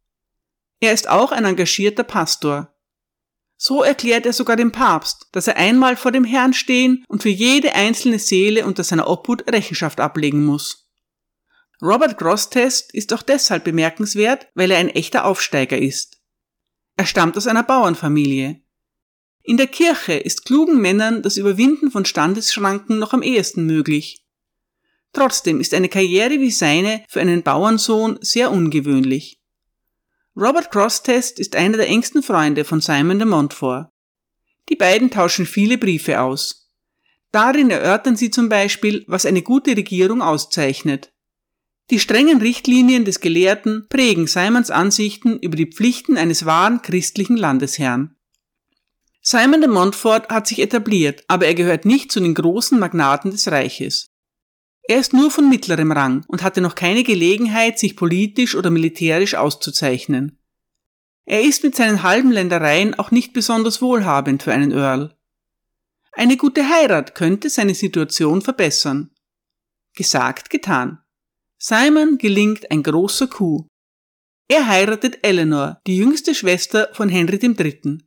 Er 0.80 0.94
ist 0.94 1.10
auch 1.10 1.32
ein 1.32 1.46
engagierter 1.46 2.04
Pastor. 2.04 2.74
So 3.58 3.82
erklärt 3.82 4.26
er 4.26 4.34
sogar 4.34 4.56
dem 4.56 4.72
Papst, 4.72 5.30
dass 5.32 5.48
er 5.48 5.58
einmal 5.58 5.96
vor 5.96 6.12
dem 6.12 6.24
Herrn 6.24 6.54
stehen 6.54 7.04
und 7.08 7.24
für 7.24 7.30
jede 7.30 7.74
einzelne 7.74 8.20
Seele 8.20 8.66
unter 8.66 8.84
seiner 8.84 9.10
Obhut 9.10 9.50
Rechenschaft 9.52 10.00
ablegen 10.00 10.46
muss. 10.46 10.92
Robert 11.82 12.18
Grosstest 12.18 12.94
ist 12.94 13.14
auch 13.14 13.24
deshalb 13.24 13.64
bemerkenswert, 13.64 14.48
weil 14.54 14.72
er 14.72 14.78
ein 14.78 14.90
echter 14.90 15.26
Aufsteiger 15.26 15.78
ist. 15.78 16.22
Er 16.98 17.06
stammt 17.06 17.36
aus 17.36 17.48
einer 17.48 17.64
Bauernfamilie. 17.64 18.65
In 19.48 19.58
der 19.58 19.68
Kirche 19.68 20.14
ist 20.14 20.46
klugen 20.46 20.82
Männern 20.82 21.22
das 21.22 21.38
Überwinden 21.38 21.92
von 21.92 22.04
Standesschranken 22.04 22.98
noch 22.98 23.14
am 23.14 23.22
ehesten 23.22 23.68
möglich. 23.68 24.26
Trotzdem 25.14 25.62
ist 25.62 25.76
eine 25.76 25.88
Karriere 25.88 26.40
wie 26.40 26.50
seine 26.50 27.04
für 27.08 27.22
einen 27.22 27.44
Bauernsohn 27.44 28.18
sehr 28.22 28.52
ungewöhnlich. 28.52 29.40
Robert 30.36 30.72
Grosstest 30.72 31.40
ist 31.40 31.56
einer 31.56 31.78
der 31.78 31.88
engsten 31.88 32.24
Freunde 32.24 32.66
von 32.66 32.82
Simon 32.82 33.20
de 33.20 33.28
Montfort. 33.28 33.90
Die 34.68 34.76
beiden 34.76 35.12
tauschen 35.12 35.46
viele 35.46 35.78
Briefe 35.78 36.22
aus. 36.22 36.72
Darin 37.32 37.70
erörtern 37.70 38.16
sie 38.16 38.32
zum 38.32 38.50
Beispiel, 38.50 39.06
was 39.08 39.28
eine 39.28 39.44
gute 39.44 39.78
Regierung 39.78 40.24
auszeichnet. 40.24 41.14
Die 41.92 42.00
strengen 42.00 42.42
Richtlinien 42.42 43.06
des 43.06 43.20
Gelehrten 43.20 43.86
prägen 43.90 44.26
Simons 44.26 44.72
Ansichten 44.72 45.38
über 45.38 45.56
die 45.56 45.72
Pflichten 45.72 46.18
eines 46.18 46.46
wahren 46.46 46.82
christlichen 46.82 47.38
Landesherrn. 47.38 48.15
Simon 49.28 49.60
de 49.60 49.68
Montfort 49.68 50.30
hat 50.30 50.46
sich 50.46 50.60
etabliert, 50.60 51.24
aber 51.28 51.48
er 51.48 51.56
gehört 51.56 51.84
nicht 51.84 52.12
zu 52.12 52.20
den 52.20 52.36
großen 52.36 52.78
Magnaten 52.78 53.32
des 53.32 53.48
Reiches. 53.50 54.12
Er 54.84 55.00
ist 55.00 55.14
nur 55.14 55.32
von 55.32 55.50
mittlerem 55.50 55.92
Rang 55.92 56.24
und 56.28 56.44
hatte 56.44 56.62
noch 56.62 56.76
keine 56.76 57.02
Gelegenheit, 57.02 57.80
sich 57.80 57.96
politisch 57.96 58.54
oder 58.54 58.70
militärisch 58.70 59.34
auszuzeichnen. 59.34 60.38
Er 61.26 61.42
ist 61.42 61.64
mit 61.64 61.76
seinen 61.76 62.04
halben 62.04 62.32
Ländereien 62.32 62.94
auch 62.94 63.10
nicht 63.10 63.34
besonders 63.34 63.82
wohlhabend 63.82 64.44
für 64.44 64.54
einen 64.54 64.72
Earl. 64.72 65.18
Eine 66.12 66.38
gute 66.38 66.70
Heirat 66.70 67.16
könnte 67.16 67.50
seine 67.50 67.74
Situation 67.74 68.44
verbessern. 68.44 69.10
Gesagt, 69.96 70.52
getan. 70.52 71.00
Simon 71.58 72.20
gelingt 72.20 72.70
ein 72.70 72.84
großer 72.84 73.26
Coup. 73.26 73.66
Er 74.48 74.68
heiratet 74.68 75.18
Eleanor, 75.24 75.82
die 75.88 75.98
jüngste 75.98 76.36
Schwester 76.36 76.90
von 76.94 77.10
Henry 77.10 77.38
III. 77.38 78.06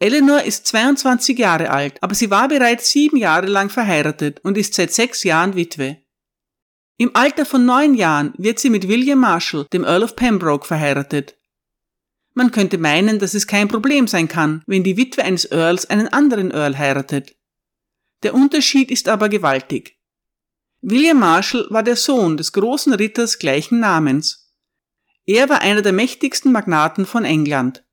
Eleanor 0.00 0.42
ist 0.42 0.66
22 0.68 1.38
Jahre 1.38 1.70
alt, 1.70 2.00
aber 2.02 2.14
sie 2.14 2.30
war 2.30 2.46
bereits 2.48 2.90
sieben 2.90 3.16
Jahre 3.16 3.46
lang 3.46 3.68
verheiratet 3.68 4.40
und 4.44 4.56
ist 4.56 4.74
seit 4.74 4.92
sechs 4.92 5.24
Jahren 5.24 5.56
Witwe. 5.56 5.98
Im 6.98 7.14
Alter 7.14 7.44
von 7.44 7.64
neun 7.64 7.94
Jahren 7.94 8.32
wird 8.38 8.58
sie 8.58 8.70
mit 8.70 8.88
William 8.88 9.20
Marshall, 9.20 9.66
dem 9.72 9.84
Earl 9.84 10.04
of 10.04 10.14
Pembroke, 10.14 10.66
verheiratet. 10.66 11.36
Man 12.34 12.52
könnte 12.52 12.78
meinen, 12.78 13.18
dass 13.18 13.34
es 13.34 13.48
kein 13.48 13.66
Problem 13.66 14.06
sein 14.06 14.28
kann, 14.28 14.62
wenn 14.66 14.84
die 14.84 14.96
Witwe 14.96 15.24
eines 15.24 15.50
Earls 15.50 15.90
einen 15.90 16.08
anderen 16.08 16.52
Earl 16.52 16.78
heiratet. 16.78 17.36
Der 18.22 18.34
Unterschied 18.34 18.90
ist 18.92 19.08
aber 19.08 19.28
gewaltig. 19.28 19.96
William 20.80 21.18
Marshall 21.18 21.66
war 21.70 21.82
der 21.82 21.96
Sohn 21.96 22.36
des 22.36 22.52
großen 22.52 22.92
Ritters 22.92 23.40
gleichen 23.40 23.80
Namens. 23.80 24.52
Er 25.26 25.48
war 25.48 25.60
einer 25.60 25.82
der 25.82 25.92
mächtigsten 25.92 26.52
Magnaten 26.52 27.04
von 27.04 27.24
England. 27.24 27.84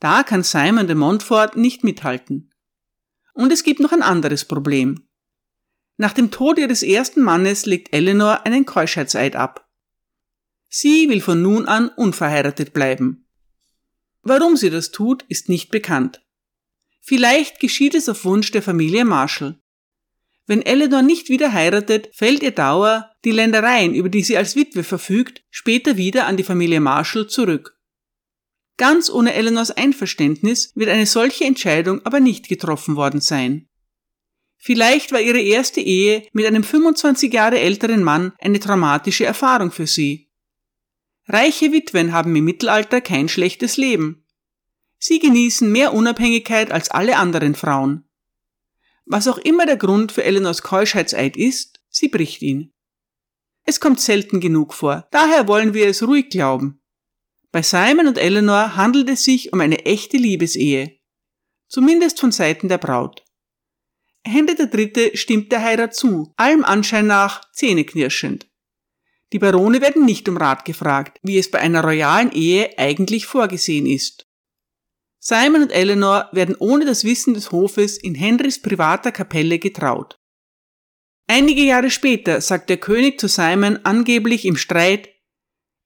Da 0.00 0.22
kann 0.22 0.42
Simon 0.42 0.86
de 0.86 0.96
Montfort 0.96 1.56
nicht 1.56 1.84
mithalten. 1.84 2.52
Und 3.34 3.52
es 3.52 3.62
gibt 3.62 3.80
noch 3.80 3.92
ein 3.92 4.02
anderes 4.02 4.46
Problem. 4.46 5.06
Nach 5.98 6.14
dem 6.14 6.30
Tod 6.30 6.58
ihres 6.58 6.82
ersten 6.82 7.20
Mannes 7.20 7.66
legt 7.66 7.94
Eleanor 7.94 8.46
einen 8.46 8.64
Keuschheitseid 8.64 9.36
ab. 9.36 9.68
Sie 10.68 11.08
will 11.10 11.20
von 11.20 11.42
nun 11.42 11.66
an 11.66 11.90
unverheiratet 11.90 12.72
bleiben. 12.72 13.26
Warum 14.22 14.56
sie 14.56 14.70
das 14.70 14.90
tut, 14.90 15.24
ist 15.28 15.48
nicht 15.48 15.70
bekannt. 15.70 16.22
Vielleicht 17.00 17.60
geschieht 17.60 17.94
es 17.94 18.08
auf 18.08 18.24
Wunsch 18.24 18.50
der 18.50 18.62
Familie 18.62 19.04
Marshall. 19.04 19.60
Wenn 20.46 20.62
Eleanor 20.62 21.02
nicht 21.02 21.28
wieder 21.28 21.52
heiratet, 21.52 22.10
fällt 22.12 22.42
ihr 22.42 22.50
Dauer, 22.50 23.10
die 23.24 23.30
Ländereien, 23.30 23.94
über 23.94 24.08
die 24.08 24.22
sie 24.22 24.36
als 24.36 24.56
Witwe 24.56 24.84
verfügt, 24.84 25.42
später 25.50 25.96
wieder 25.96 26.26
an 26.26 26.36
die 26.36 26.44
Familie 26.44 26.80
Marshall 26.80 27.28
zurück. 27.28 27.79
Ganz 28.80 29.10
ohne 29.10 29.34
Eleanors 29.34 29.70
Einverständnis 29.72 30.72
wird 30.74 30.88
eine 30.88 31.04
solche 31.04 31.44
Entscheidung 31.44 32.00
aber 32.06 32.18
nicht 32.18 32.48
getroffen 32.48 32.96
worden 32.96 33.20
sein. 33.20 33.68
Vielleicht 34.56 35.12
war 35.12 35.20
ihre 35.20 35.38
erste 35.42 35.82
Ehe 35.82 36.26
mit 36.32 36.46
einem 36.46 36.64
25 36.64 37.30
Jahre 37.30 37.60
älteren 37.60 38.02
Mann 38.02 38.32
eine 38.38 38.58
traumatische 38.58 39.26
Erfahrung 39.26 39.70
für 39.70 39.86
sie. 39.86 40.30
Reiche 41.28 41.72
Witwen 41.72 42.14
haben 42.14 42.34
im 42.34 42.42
Mittelalter 42.46 43.02
kein 43.02 43.28
schlechtes 43.28 43.76
Leben. 43.76 44.24
Sie 44.96 45.18
genießen 45.18 45.70
mehr 45.70 45.92
Unabhängigkeit 45.92 46.72
als 46.72 46.90
alle 46.90 47.18
anderen 47.18 47.54
Frauen. 47.54 48.08
Was 49.04 49.28
auch 49.28 49.36
immer 49.36 49.66
der 49.66 49.76
Grund 49.76 50.10
für 50.10 50.24
Eleanors 50.24 50.62
Keuschheitseid 50.62 51.36
ist, 51.36 51.82
sie 51.90 52.08
bricht 52.08 52.40
ihn. 52.40 52.72
Es 53.64 53.78
kommt 53.78 54.00
selten 54.00 54.40
genug 54.40 54.72
vor, 54.72 55.06
daher 55.10 55.48
wollen 55.48 55.74
wir 55.74 55.86
es 55.86 56.02
ruhig 56.02 56.30
glauben. 56.30 56.79
Bei 57.52 57.62
Simon 57.62 58.06
und 58.06 58.18
Eleanor 58.18 58.76
handelt 58.76 59.08
es 59.08 59.24
sich 59.24 59.52
um 59.52 59.60
eine 59.60 59.84
echte 59.84 60.16
Liebesehe. 60.16 60.98
Zumindest 61.68 62.20
von 62.20 62.32
Seiten 62.32 62.68
der 62.68 62.78
Braut. 62.78 63.24
Henry 64.24 64.54
III. 64.54 65.16
stimmt 65.16 65.50
der 65.50 65.62
Heirat 65.62 65.94
zu, 65.94 66.32
allem 66.36 66.64
Anschein 66.64 67.06
nach 67.06 67.50
zähneknirschend. 67.52 68.48
Die 69.32 69.38
Barone 69.38 69.80
werden 69.80 70.04
nicht 70.04 70.28
um 70.28 70.36
Rat 70.36 70.64
gefragt, 70.64 71.18
wie 71.22 71.38
es 71.38 71.50
bei 71.50 71.60
einer 71.60 71.82
royalen 71.82 72.32
Ehe 72.32 72.76
eigentlich 72.78 73.26
vorgesehen 73.26 73.86
ist. 73.86 74.26
Simon 75.20 75.62
und 75.62 75.72
Eleanor 75.72 76.28
werden 76.32 76.56
ohne 76.58 76.84
das 76.84 77.04
Wissen 77.04 77.34
des 77.34 77.52
Hofes 77.52 77.98
in 77.98 78.14
Henrys 78.14 78.60
privater 78.60 79.12
Kapelle 79.12 79.58
getraut. 79.58 80.18
Einige 81.26 81.62
Jahre 81.62 81.90
später 81.90 82.40
sagt 82.40 82.70
der 82.70 82.78
König 82.78 83.20
zu 83.20 83.28
Simon 83.28 83.78
angeblich 83.84 84.44
im 84.44 84.56
Streit, 84.56 85.10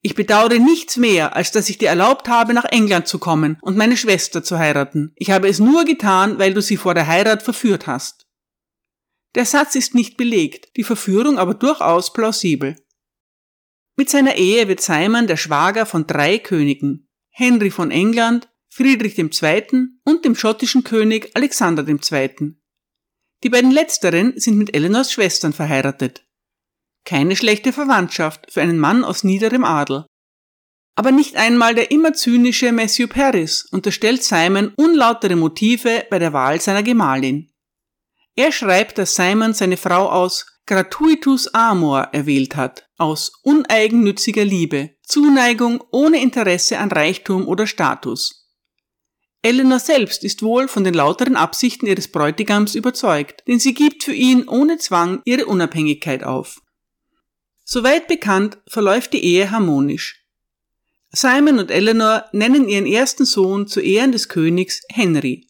ich 0.05 0.15
bedauere 0.15 0.59
nichts 0.59 0.99
mehr, 0.99 1.35
als 1.35 1.51
dass 1.51 1.71
ich 1.71 1.79
dir 1.79 1.89
erlaubt 1.89 2.29
habe, 2.29 2.53
nach 2.53 2.67
England 2.67 3.09
zu 3.09 3.19
kommen 3.19 3.57
und 3.63 3.79
meine 3.79 3.97
Schwester 3.97 4.45
zu 4.45 4.59
heiraten. 4.59 5.15
Ich 5.17 5.31
habe 5.31 5.49
es 5.49 5.61
nur 5.61 5.87
getan, 5.87 6.39
weil 6.39 6.53
du 6.53 6.61
sie 6.61 6.77
vor 6.77 6.93
der 6.93 7.07
Heirat 7.07 7.43
verführt 7.43 7.87
hast. 7.87 8.27
Der 9.35 9.47
Satz 9.47 9.75
ist 9.75 9.95
nicht 9.95 10.19
belegt, 10.19 10.77
die 10.77 10.85
Verführung 10.85 11.39
aber 11.39 11.55
durchaus 11.55 12.13
plausibel. 12.13 12.77
Mit 13.97 14.11
seiner 14.11 14.37
Ehe 14.37 14.69
wird 14.69 14.83
Simon 14.83 15.27
der 15.27 15.39
Schwager 15.39 15.87
von 15.87 16.07
drei 16.07 16.39
Königen, 16.39 17.09
Henry 17.31 17.71
von 17.71 17.91
England, 17.91 18.51
Friedrich 18.69 19.17
II. 19.17 19.87
und 20.05 20.27
dem 20.27 20.35
schottischen 20.35 20.85
König 20.85 21.31
Alexander 21.33 21.83
II. 21.89 22.57
Die 23.43 23.49
beiden 23.49 23.71
letzteren 23.71 24.35
sind 24.37 24.59
mit 24.59 24.75
Eleanors 24.77 25.13
Schwestern 25.13 25.55
verheiratet. 25.55 26.24
Keine 27.05 27.37
schlechte 27.37 27.73
Verwandtschaft 27.73 28.51
für 28.51 28.63
einen 28.63 28.79
Mann 28.79 29.05
aus 29.05 29.25
niederem 29.25 29.65
Adel. 29.65 30.07
Aber 30.97 31.11
nicht 31.11 31.37
einmal 31.37 31.75
der 31.75 31.91
immer 31.91 32.15
zynische 32.15 32.73
Matthew 32.73 33.09
Paris 33.09 33.67
unterstellt 33.71 34.23
Simon 34.23 34.73
unlautere 34.77 35.37
Motive 35.37 36.07
bei 36.09 36.19
der 36.19 36.33
Wahl 36.33 36.61
seiner 36.61 36.83
Gemahlin. 36.83 37.51
Er 38.37 38.53
schreibt, 38.53 38.99
dass 38.99 39.15
Simon 39.15 39.55
seine 39.55 39.77
Frau 39.77 40.09
aus 40.11 40.47
gratuitus 40.67 41.49
amor 41.49 42.09
erwählt 42.13 42.57
hat, 42.57 42.89
aus 42.97 43.33
uneigennütziger 43.43 44.45
Liebe, 44.45 44.91
Zuneigung 45.03 45.85
ohne 45.91 46.23
Interesse 46.23 46.79
an 46.79 46.91
Reichtum 46.91 47.47
oder 47.47 47.67
Status. 47.67 48.49
Eleanor 49.43 49.79
selbst 49.79 50.25
ist 50.25 50.43
wohl 50.43 50.69
von 50.69 50.85
den 50.85 50.95
lauteren 50.95 51.37
Absichten 51.37 51.87
ihres 51.87 52.09
Bräutigams 52.09 52.75
überzeugt, 52.75 53.43
denn 53.47 53.59
sie 53.61 53.75
gibt 53.75 54.05
für 54.05 54.15
ihn 54.15 54.49
ohne 54.49 54.79
Zwang 54.79 55.21
ihre 55.27 55.45
Unabhängigkeit 55.45 56.25
auf. 56.25 56.63
Soweit 57.65 58.09
bekannt 58.09 58.59
verläuft 58.69 59.15
die 59.15 59.25
Ehe 59.25 59.51
harmonisch. 59.51 60.23
Simon 61.11 61.59
und 61.59 61.71
Eleanor 61.71 62.25
nennen 62.33 62.69
ihren 62.69 62.87
ersten 62.87 63.25
Sohn 63.25 63.67
zu 63.67 63.81
Ehren 63.81 64.13
des 64.13 64.29
Königs 64.29 64.83
Henry. 64.91 65.49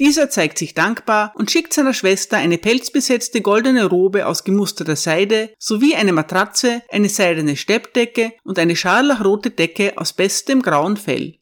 Dieser 0.00 0.30
zeigt 0.30 0.56
sich 0.56 0.72
dankbar 0.72 1.34
und 1.36 1.50
schickt 1.50 1.74
seiner 1.74 1.92
Schwester 1.92 2.38
eine 2.38 2.56
pelzbesetzte 2.56 3.42
goldene 3.42 3.84
Robe 3.84 4.26
aus 4.26 4.44
gemusterter 4.44 4.96
Seide 4.96 5.54
sowie 5.58 5.94
eine 5.94 6.14
Matratze, 6.14 6.82
eine 6.88 7.10
seidene 7.10 7.54
Steppdecke 7.54 8.32
und 8.42 8.58
eine 8.58 8.76
scharlachrote 8.76 9.50
Decke 9.50 9.98
aus 9.98 10.14
bestem 10.14 10.62
grauen 10.62 10.96
Fell. 10.96 11.38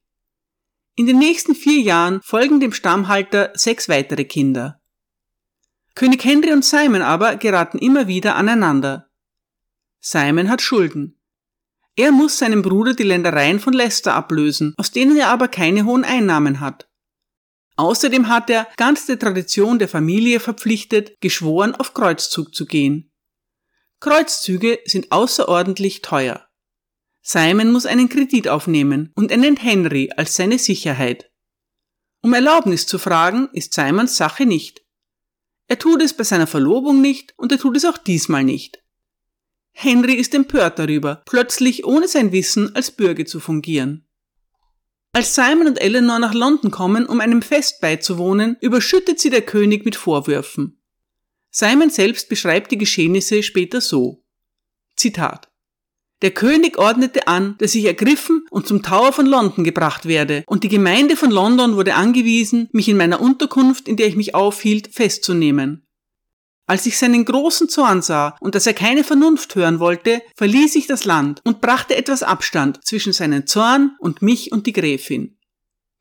In 0.97 1.07
den 1.07 1.21
nächsten 1.21 1.55
vier 1.55 1.81
Jahren 1.81 2.21
folgen 2.23 2.59
dem 2.59 2.73
Stammhalter 2.73 3.53
sechs 3.55 3.89
weitere 3.89 4.25
Kinder. 4.25 4.81
König 5.95 6.25
Henry 6.25 6.53
und 6.53 6.65
Simon 6.65 7.03
aber 7.03 7.37
geraten 7.37 7.79
immer 7.79 8.09
wieder 8.09 8.35
aneinander. 8.35 9.08
Simon 10.01 10.49
hat 10.49 10.63
Schulden. 10.63 11.21
Er 11.97 12.13
muss 12.13 12.39
seinem 12.39 12.63
Bruder 12.63 12.95
die 12.95 13.03
Ländereien 13.03 13.59
von 13.59 13.73
Leicester 13.73 14.15
ablösen, 14.15 14.75
aus 14.77 14.93
denen 14.93 15.17
er 15.17 15.29
aber 15.29 15.49
keine 15.49 15.85
hohen 15.85 16.05
Einnahmen 16.05 16.61
hat. 16.61 16.89
Außerdem 17.77 18.29
hat 18.29 18.51
er, 18.51 18.69
ganz 18.77 19.07
der 19.07 19.19
Tradition 19.19 19.79
der 19.79 19.89
Familie 19.89 20.41
verpflichtet, 20.41 21.21
geschworen, 21.21 21.75
auf 21.75 21.95
Kreuzzug 21.95 22.55
zu 22.55 22.67
gehen. 22.67 23.13
Kreuzzüge 24.01 24.79
sind 24.85 25.11
außerordentlich 25.11 26.03
teuer. 26.03 26.49
Simon 27.21 27.73
muss 27.73 27.85
einen 27.85 28.09
Kredit 28.09 28.49
aufnehmen 28.49 29.13
und 29.17 29.31
er 29.31 29.37
nennt 29.37 29.63
Henry 29.63 30.11
als 30.17 30.37
seine 30.37 30.59
Sicherheit. 30.59 31.31
Um 32.23 32.33
Erlaubnis 32.33 32.87
zu 32.87 32.99
fragen, 32.99 33.49
ist 33.53 33.75
Simons 33.75 34.17
Sache 34.17 34.47
nicht. 34.47 34.85
Er 35.67 35.79
tut 35.79 36.03
es 36.03 36.15
bei 36.15 36.25
seiner 36.25 36.47
Verlobung 36.47 37.01
nicht 37.01 37.35
und 37.37 37.53
er 37.53 37.59
tut 37.59 37.77
es 37.77 37.85
auch 37.85 37.99
diesmal 37.99 38.45
nicht. 38.45 38.83
Henry 39.81 40.15
ist 40.15 40.35
empört 40.35 40.81
darüber, 40.81 41.23
plötzlich 41.25 41.85
ohne 41.85 42.09
sein 42.09 42.33
Wissen 42.33 42.75
als 42.75 42.91
Bürger 42.91 43.27
zu 43.27 43.39
fungieren. 43.39 44.09
Als 45.13 45.37
Simon 45.37 45.69
und 45.69 45.81
Eleanor 45.81 46.19
nach 46.19 46.35
London 46.35 46.73
kommen, 46.73 47.07
um 47.07 47.21
einem 47.21 47.43
Fest 47.43 47.81
beizuwohnen, 47.81 48.57
überschüttet 48.61 49.21
sie 49.21 49.31
der 49.31 49.43
König 49.43 49.85
mit 49.85 49.95
Vorwürfen. 49.95 50.83
Simon 51.53 51.91
selbst 51.91 52.29
beschreibt 52.29 52.73
die 52.73 52.77
Geschehnisse 52.77 53.45
später 53.45 53.81
so. 53.81 54.25
Zitat. 54.97 55.49
Der 56.23 56.33
König 56.33 56.77
ordnete 56.77 57.29
an, 57.29 57.55
dass 57.59 57.77
ich 57.77 57.85
ergriffen 57.85 58.47
und 58.51 58.67
zum 58.67 58.83
Tower 58.83 59.13
von 59.13 59.27
London 59.27 59.63
gebracht 59.63 60.07
werde, 60.07 60.43
und 60.49 60.65
die 60.65 60.69
Gemeinde 60.69 61.15
von 61.15 61.31
London 61.31 61.77
wurde 61.77 61.95
angewiesen, 61.95 62.69
mich 62.73 62.89
in 62.89 62.97
meiner 62.97 63.21
Unterkunft, 63.21 63.87
in 63.87 63.97
der 63.97 64.09
ich 64.09 64.17
mich 64.17 64.35
aufhielt, 64.35 64.89
festzunehmen. 64.93 65.88
Als 66.69 66.85
ich 66.85 66.99
seinen 66.99 67.25
großen 67.25 67.71
Zorn 67.71 68.03
sah 68.03 68.37
und 68.41 68.55
dass 68.55 68.67
er 68.67 68.75
keine 68.75 69.03
Vernunft 69.03 69.55
hören 69.55 69.81
wollte, 69.81 70.21
verließ 70.37 70.77
ich 70.77 70.87
das 70.87 71.07
Land 71.07 71.41
und 71.45 71.63
brachte 71.63 71.97
etwas 71.97 72.23
Abstand 72.23 72.85
zwischen 72.85 73.15
seinen 73.15 73.47
Zorn 73.47 73.97
und 74.01 74.21
mich 74.21 74.53
und 74.53 74.67
die 74.67 74.75
Gräfin. 74.75 75.39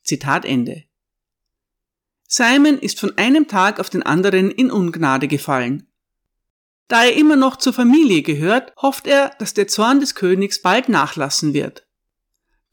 Zitat 0.03 0.43
Ende. 0.43 0.83
Simon 2.27 2.79
ist 2.79 2.99
von 2.99 3.17
einem 3.17 3.47
Tag 3.47 3.79
auf 3.79 3.89
den 3.89 4.03
anderen 4.03 4.51
in 4.51 4.69
Ungnade 4.69 5.29
gefallen. 5.29 5.87
Da 6.89 7.05
er 7.05 7.15
immer 7.15 7.37
noch 7.37 7.55
zur 7.55 7.71
Familie 7.71 8.21
gehört, 8.21 8.73
hofft 8.75 9.07
er, 9.07 9.31
dass 9.39 9.53
der 9.53 9.69
Zorn 9.69 10.01
des 10.01 10.15
Königs 10.15 10.61
bald 10.61 10.89
nachlassen 10.89 11.53
wird. 11.53 11.87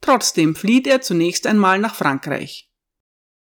Trotzdem 0.01 0.57
flieht 0.57 0.85
er 0.85 0.99
zunächst 0.99 1.47
einmal 1.47 1.79
nach 1.79 1.95
Frankreich. 1.95 2.69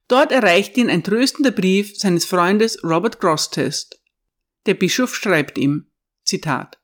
Dort 0.08 0.32
erreicht 0.32 0.76
ihn 0.78 0.90
ein 0.90 1.04
tröstender 1.04 1.52
Brief 1.52 1.96
seines 1.96 2.26
Freundes 2.26 2.84
Robert 2.84 3.20
Grosstest. 3.20 3.99
Der 4.66 4.74
Bischof 4.74 5.16
schreibt 5.16 5.58
ihm, 5.58 5.92
Zitat, 6.24 6.80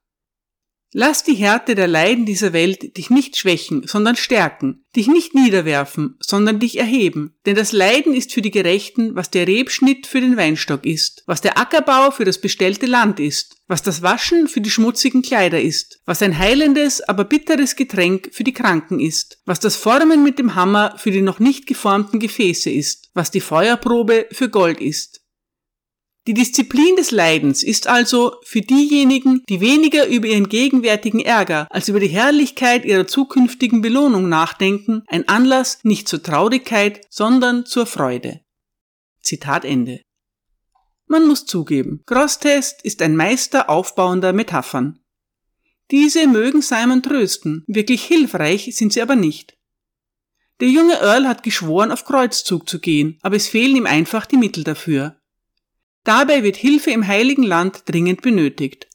Lass 0.98 1.24
die 1.24 1.34
Härte 1.34 1.75
der 1.75 1.88
Leiden 1.88 2.25
dieser 2.25 2.53
Welt 2.53 2.96
dich 2.96 3.10
nicht 3.10 3.36
schwächen, 3.36 3.86
sondern 3.86 4.15
stärken, 4.15 4.86
dich 4.96 5.08
nicht 5.10 5.36
niederwerfen, 5.36 6.15
sondern 6.22 6.62
dich 6.62 6.79
erheben. 6.79 7.36
Denn 7.46 7.58
das 7.58 7.74
Leiden 7.74 8.13
ist 8.13 8.32
für 8.32 8.41
die 8.41 8.50
Gerechten, 8.50 9.13
was 9.13 9.29
der 9.29 9.46
Rebschnitt 9.46 10.08
für 10.08 10.22
den 10.22 10.38
Weinstock 10.38 10.86
ist, 10.86 11.24
was 11.25 11.41
der 11.41 11.58
Ackerbau 11.58 12.12
für 12.12 12.24
das 12.24 12.39
bestellte 12.39 12.86
Land 12.86 13.20
ist, 13.20 13.58
was 13.67 13.84
das 13.84 14.03
Waschen 14.03 14.48
für 14.48 14.62
die 14.62 14.70
schmutzigen 14.70 15.22
Kleider 15.22 15.60
ist, 15.60 16.00
was 16.05 16.22
ein 16.22 16.38
heilendes, 16.39 17.01
aber 17.01 17.25
bitteres 17.25 17.75
Getränk 17.75 18.29
für 18.32 18.46
die 18.46 18.53
Kranken 18.53 19.01
ist, 19.01 19.41
was 19.44 19.60
das 19.60 19.75
Formen 19.75 20.24
mit 20.24 20.39
dem 20.39 20.55
Hammer 20.55 20.96
für 20.98 21.12
die 21.12 21.22
noch 21.22 21.39
nicht 21.39 21.67
geformten 21.67 22.22
Gefäße 22.22 22.70
ist, 22.70 23.10
was 23.13 23.32
die 23.32 23.41
Feuerprobe 23.41 24.27
für 24.32 24.48
Gold 24.48 24.79
ist. 24.79 25.25
Die 26.27 26.34
Disziplin 26.34 26.96
des 26.96 27.12
Leidens 27.12 27.62
ist 27.62 27.86
also 27.86 28.38
für 28.44 28.62
diejenigen, 28.62 29.44
die 29.48 29.62
weniger 29.62 30.08
über 30.08 30.25
ihren 30.27 30.50
gegenwärtigen 30.50 31.20
Ärger 31.20 31.67
als 31.70 31.88
über 31.88 32.00
die 32.00 32.08
Herrlichkeit 32.08 32.84
ihrer 32.84 33.05
zukünftigen 33.05 33.82
Belohnung 33.82 34.27
nachdenken, 34.27 35.03
ein 35.05 35.27
Anlass 35.27 35.79
nicht 35.84 36.08
zur 36.08 36.24
Traurigkeit, 36.24 37.05
sondern 37.12 37.67
zur 37.67 37.86
Freude. 37.86 38.41
Zitat 39.22 39.65
Ende. 39.65 40.01
Man 41.05 41.27
muss 41.27 41.46
zugeben, 41.46 42.01
Grosstest 42.08 42.82
ist 42.84 43.03
ein 43.03 43.15
Meister 43.15 43.70
aufbauender 43.70 44.34
Metaphern. 44.34 45.00
Diese 45.91 46.27
mögen 46.27 46.63
Simon 46.63 47.03
trösten, 47.03 47.63
wirklich 47.67 48.03
hilfreich 48.03 48.75
sind 48.75 48.94
sie 48.94 49.03
aber 49.03 49.15
nicht. 49.15 49.55
Der 50.60 50.69
junge 50.69 50.95
Earl 50.95 51.28
hat 51.28 51.43
geschworen, 51.43 51.91
auf 51.91 52.06
Kreuzzug 52.06 52.67
zu 52.67 52.80
gehen, 52.80 53.19
aber 53.21 53.36
es 53.36 53.47
fehlen 53.47 53.76
ihm 53.76 53.86
einfach 53.86 54.26
die 54.26 54.38
Mittel 54.38 54.63
dafür. 54.63 55.19
Dabei 56.06 56.44
wird 56.44 56.56
Hilfe 56.56 56.91
im 56.91 57.08
Heiligen 57.08 57.44
Land 57.44 57.84
dringend 57.88 58.22
benötigt. 58.22 58.88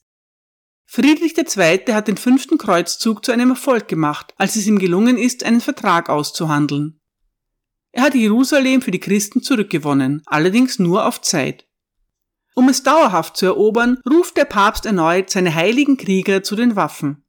Friedrich 0.87 1.37
II. 1.37 1.92
hat 1.92 2.07
den 2.07 2.16
fünften 2.16 2.57
Kreuzzug 2.57 3.25
zu 3.25 3.33
einem 3.33 3.51
Erfolg 3.51 3.88
gemacht, 3.88 4.33
als 4.38 4.55
es 4.55 4.66
ihm 4.68 4.79
gelungen 4.79 5.18
ist, 5.18 5.44
einen 5.44 5.61
Vertrag 5.61 6.09
auszuhandeln. 6.09 7.01
Er 7.90 8.05
hat 8.05 8.14
Jerusalem 8.14 8.81
für 8.81 8.92
die 8.92 9.01
Christen 9.01 9.42
zurückgewonnen, 9.42 10.23
allerdings 10.27 10.79
nur 10.79 11.05
auf 11.05 11.20
Zeit. 11.20 11.66
Um 12.55 12.68
es 12.68 12.85
dauerhaft 12.85 13.37
zu 13.37 13.46
erobern, 13.46 13.99
ruft 14.09 14.37
der 14.37 14.44
Papst 14.44 14.87
erneut 14.87 15.31
seine 15.31 15.53
heiligen 15.53 15.96
Krieger 15.96 16.44
zu 16.44 16.55
den 16.55 16.77
Waffen. 16.77 17.25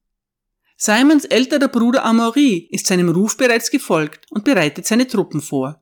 Simons 0.77 1.25
älterer 1.25 1.67
Bruder 1.67 2.05
Amaury 2.05 2.67
ist 2.69 2.85
seinem 2.85 3.09
Ruf 3.09 3.35
bereits 3.35 3.71
gefolgt 3.71 4.27
und 4.29 4.43
bereitet 4.43 4.85
seine 4.85 5.07
Truppen 5.07 5.41
vor. 5.41 5.80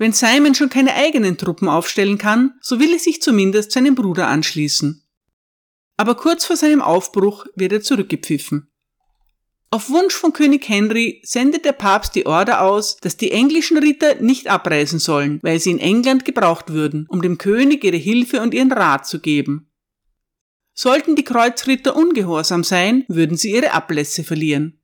Wenn 0.00 0.14
Simon 0.14 0.54
schon 0.54 0.70
keine 0.70 0.94
eigenen 0.94 1.36
Truppen 1.36 1.68
aufstellen 1.68 2.16
kann, 2.16 2.54
so 2.62 2.80
will 2.80 2.90
er 2.90 2.98
sich 2.98 3.20
zumindest 3.20 3.70
seinem 3.70 3.94
Bruder 3.94 4.28
anschließen. 4.28 5.06
Aber 5.98 6.14
kurz 6.14 6.46
vor 6.46 6.56
seinem 6.56 6.80
Aufbruch 6.80 7.44
wird 7.54 7.72
er 7.72 7.82
zurückgepfiffen. 7.82 8.70
Auf 9.70 9.90
Wunsch 9.90 10.14
von 10.14 10.32
König 10.32 10.66
Henry 10.66 11.20
sendet 11.22 11.66
der 11.66 11.72
Papst 11.72 12.14
die 12.14 12.24
Order 12.24 12.62
aus, 12.62 12.96
dass 12.96 13.18
die 13.18 13.30
englischen 13.30 13.76
Ritter 13.76 14.14
nicht 14.22 14.48
abreisen 14.48 15.00
sollen, 15.00 15.38
weil 15.42 15.60
sie 15.60 15.72
in 15.72 15.78
England 15.78 16.24
gebraucht 16.24 16.72
würden, 16.72 17.04
um 17.10 17.20
dem 17.20 17.36
König 17.36 17.84
ihre 17.84 17.98
Hilfe 17.98 18.40
und 18.40 18.54
ihren 18.54 18.72
Rat 18.72 19.06
zu 19.06 19.20
geben. 19.20 19.70
Sollten 20.72 21.14
die 21.14 21.24
Kreuzritter 21.24 21.94
ungehorsam 21.94 22.64
sein, 22.64 23.04
würden 23.08 23.36
sie 23.36 23.50
ihre 23.50 23.72
Ablässe 23.72 24.24
verlieren. 24.24 24.80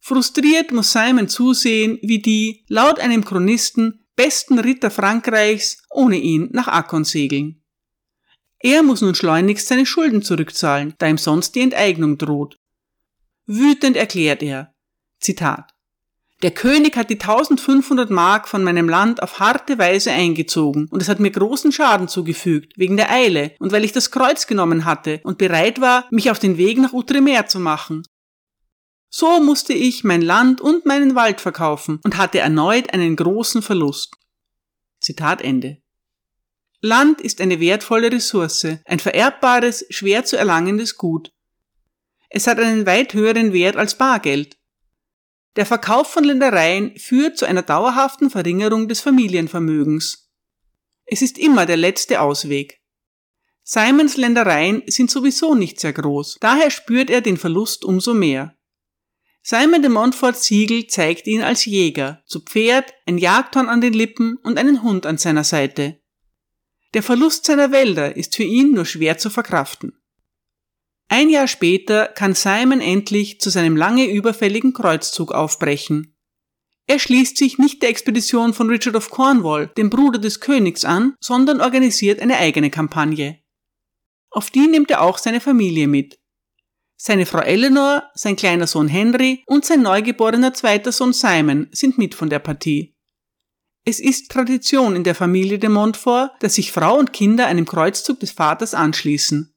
Frustriert 0.00 0.72
muss 0.72 0.90
Simon 0.90 1.28
zusehen, 1.28 2.00
wie 2.02 2.18
die, 2.18 2.64
laut 2.66 2.98
einem 2.98 3.24
Chronisten, 3.24 4.04
besten 4.18 4.58
Ritter 4.58 4.90
Frankreichs 4.90 5.84
ohne 5.90 6.16
ihn 6.16 6.48
nach 6.52 6.66
Akkon 6.66 7.04
segeln. 7.04 7.62
Er 8.58 8.82
muss 8.82 9.00
nun 9.00 9.14
schleunigst 9.14 9.68
seine 9.68 9.86
Schulden 9.86 10.22
zurückzahlen, 10.22 10.94
da 10.98 11.06
ihm 11.06 11.18
sonst 11.18 11.54
die 11.54 11.60
Enteignung 11.60 12.18
droht. 12.18 12.56
Wütend 13.46 13.96
erklärt 13.96 14.42
er, 14.42 14.74
Zitat, 15.20 15.72
der 16.42 16.50
König 16.50 16.96
hat 16.96 17.10
die 17.10 17.20
1500 17.20 18.10
Mark 18.10 18.48
von 18.48 18.64
meinem 18.64 18.88
Land 18.88 19.22
auf 19.22 19.38
harte 19.38 19.78
Weise 19.78 20.10
eingezogen 20.10 20.88
und 20.90 21.00
es 21.00 21.08
hat 21.08 21.20
mir 21.20 21.30
großen 21.30 21.70
Schaden 21.70 22.08
zugefügt, 22.08 22.72
wegen 22.76 22.96
der 22.96 23.12
Eile 23.12 23.52
und 23.60 23.70
weil 23.70 23.84
ich 23.84 23.92
das 23.92 24.10
Kreuz 24.10 24.48
genommen 24.48 24.84
hatte 24.84 25.20
und 25.22 25.38
bereit 25.38 25.80
war, 25.80 26.06
mich 26.10 26.32
auf 26.32 26.40
den 26.40 26.56
Weg 26.56 26.78
nach 26.78 26.92
Outremer 26.92 27.46
zu 27.46 27.60
machen. 27.60 28.02
So 29.10 29.40
musste 29.40 29.72
ich 29.72 30.04
mein 30.04 30.22
Land 30.22 30.60
und 30.60 30.84
meinen 30.84 31.14
Wald 31.14 31.40
verkaufen 31.40 32.00
und 32.04 32.16
hatte 32.16 32.40
erneut 32.40 32.92
einen 32.92 33.16
großen 33.16 33.62
Verlust. 33.62 34.16
Zitat 35.00 35.40
Ende. 35.40 35.80
Land 36.80 37.20
ist 37.20 37.40
eine 37.40 37.58
wertvolle 37.58 38.12
Ressource, 38.12 38.66
ein 38.84 39.00
vererbbares, 39.00 39.86
schwer 39.90 40.24
zu 40.24 40.36
erlangendes 40.36 40.96
Gut. 40.96 41.32
Es 42.28 42.46
hat 42.46 42.58
einen 42.58 42.86
weit 42.86 43.14
höheren 43.14 43.52
Wert 43.52 43.76
als 43.76 43.96
Bargeld. 43.96 44.58
Der 45.56 45.66
Verkauf 45.66 46.12
von 46.12 46.24
Ländereien 46.24 46.96
führt 46.98 47.38
zu 47.38 47.46
einer 47.46 47.62
dauerhaften 47.62 48.30
Verringerung 48.30 48.86
des 48.86 49.00
Familienvermögens. 49.00 50.30
Es 51.06 51.22
ist 51.22 51.38
immer 51.38 51.64
der 51.64 51.78
letzte 51.78 52.20
Ausweg. 52.20 52.80
Simons 53.64 54.16
Ländereien 54.16 54.82
sind 54.86 55.10
sowieso 55.10 55.54
nicht 55.54 55.80
sehr 55.80 55.92
groß, 55.92 56.36
daher 56.40 56.70
spürt 56.70 57.10
er 57.10 57.22
den 57.22 57.36
Verlust 57.36 57.84
umso 57.84 58.14
mehr. 58.14 58.57
Simon 59.50 59.80
de 59.80 59.88
Montforts 59.88 60.44
Siegel 60.44 60.88
zeigt 60.88 61.26
ihn 61.26 61.40
als 61.40 61.64
Jäger, 61.64 62.22
zu 62.26 62.40
Pferd, 62.40 62.92
ein 63.06 63.16
Jagdhorn 63.16 63.70
an 63.70 63.80
den 63.80 63.94
Lippen 63.94 64.36
und 64.42 64.58
einen 64.58 64.82
Hund 64.82 65.06
an 65.06 65.16
seiner 65.16 65.42
Seite. 65.42 66.02
Der 66.92 67.02
Verlust 67.02 67.46
seiner 67.46 67.72
Wälder 67.72 68.14
ist 68.14 68.36
für 68.36 68.42
ihn 68.42 68.74
nur 68.74 68.84
schwer 68.84 69.16
zu 69.16 69.30
verkraften. 69.30 69.98
Ein 71.08 71.30
Jahr 71.30 71.48
später 71.48 72.08
kann 72.08 72.34
Simon 72.34 72.82
endlich 72.82 73.40
zu 73.40 73.48
seinem 73.48 73.74
lange 73.74 74.12
überfälligen 74.12 74.74
Kreuzzug 74.74 75.32
aufbrechen. 75.32 76.14
Er 76.86 76.98
schließt 76.98 77.38
sich 77.38 77.56
nicht 77.56 77.80
der 77.80 77.88
Expedition 77.88 78.52
von 78.52 78.68
Richard 78.68 78.96
of 78.96 79.08
Cornwall, 79.08 79.68
dem 79.78 79.88
Bruder 79.88 80.18
des 80.18 80.40
Königs, 80.40 80.84
an, 80.84 81.14
sondern 81.20 81.62
organisiert 81.62 82.20
eine 82.20 82.36
eigene 82.36 82.68
Kampagne. 82.68 83.38
Auf 84.28 84.50
die 84.50 84.66
nimmt 84.66 84.90
er 84.90 85.00
auch 85.00 85.16
seine 85.16 85.40
Familie 85.40 85.88
mit. 85.88 86.17
Seine 87.00 87.26
Frau 87.26 87.40
Eleanor, 87.40 88.10
sein 88.14 88.34
kleiner 88.34 88.66
Sohn 88.66 88.88
Henry 88.88 89.44
und 89.46 89.64
sein 89.64 89.82
neugeborener 89.82 90.52
zweiter 90.52 90.90
Sohn 90.90 91.12
Simon 91.12 91.68
sind 91.70 91.96
mit 91.96 92.16
von 92.16 92.28
der 92.28 92.40
Partie. 92.40 92.96
Es 93.84 94.00
ist 94.00 94.30
Tradition 94.30 94.96
in 94.96 95.04
der 95.04 95.14
Familie 95.14 95.60
de 95.60 95.70
Montfort, 95.70 96.32
dass 96.40 96.56
sich 96.56 96.72
Frau 96.72 96.98
und 96.98 97.12
Kinder 97.12 97.46
einem 97.46 97.66
Kreuzzug 97.66 98.18
des 98.18 98.32
Vaters 98.32 98.74
anschließen. 98.74 99.54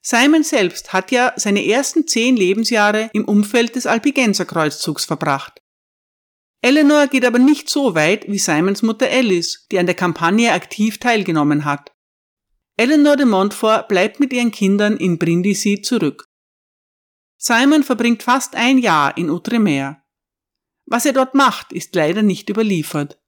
Simon 0.00 0.44
selbst 0.44 0.92
hat 0.92 1.10
ja 1.10 1.32
seine 1.36 1.66
ersten 1.66 2.06
zehn 2.06 2.36
Lebensjahre 2.36 3.10
im 3.12 3.24
Umfeld 3.24 3.74
des 3.74 3.86
Alpigenser 3.86 4.44
Kreuzzugs 4.44 5.04
verbracht. 5.04 5.60
Eleanor 6.62 7.08
geht 7.08 7.24
aber 7.24 7.40
nicht 7.40 7.68
so 7.68 7.96
weit 7.96 8.28
wie 8.28 8.38
Simons 8.38 8.82
Mutter 8.82 9.10
Alice, 9.10 9.66
die 9.72 9.78
an 9.78 9.86
der 9.86 9.96
Kampagne 9.96 10.52
aktiv 10.52 10.98
teilgenommen 10.98 11.64
hat. 11.64 11.92
Eleanor 12.76 13.16
de 13.16 13.26
Montfort 13.26 13.88
bleibt 13.88 14.20
mit 14.20 14.32
ihren 14.32 14.52
Kindern 14.52 14.96
in 14.96 15.18
Brindisi 15.18 15.82
zurück. 15.82 16.29
Simon 17.42 17.82
verbringt 17.84 18.22
fast 18.22 18.54
ein 18.54 18.76
Jahr 18.76 19.16
in 19.16 19.30
Outremer. 19.30 20.02
Was 20.84 21.06
er 21.06 21.14
dort 21.14 21.34
macht, 21.34 21.72
ist 21.72 21.94
leider 21.94 22.20
nicht 22.20 22.50
überliefert. 22.50 23.18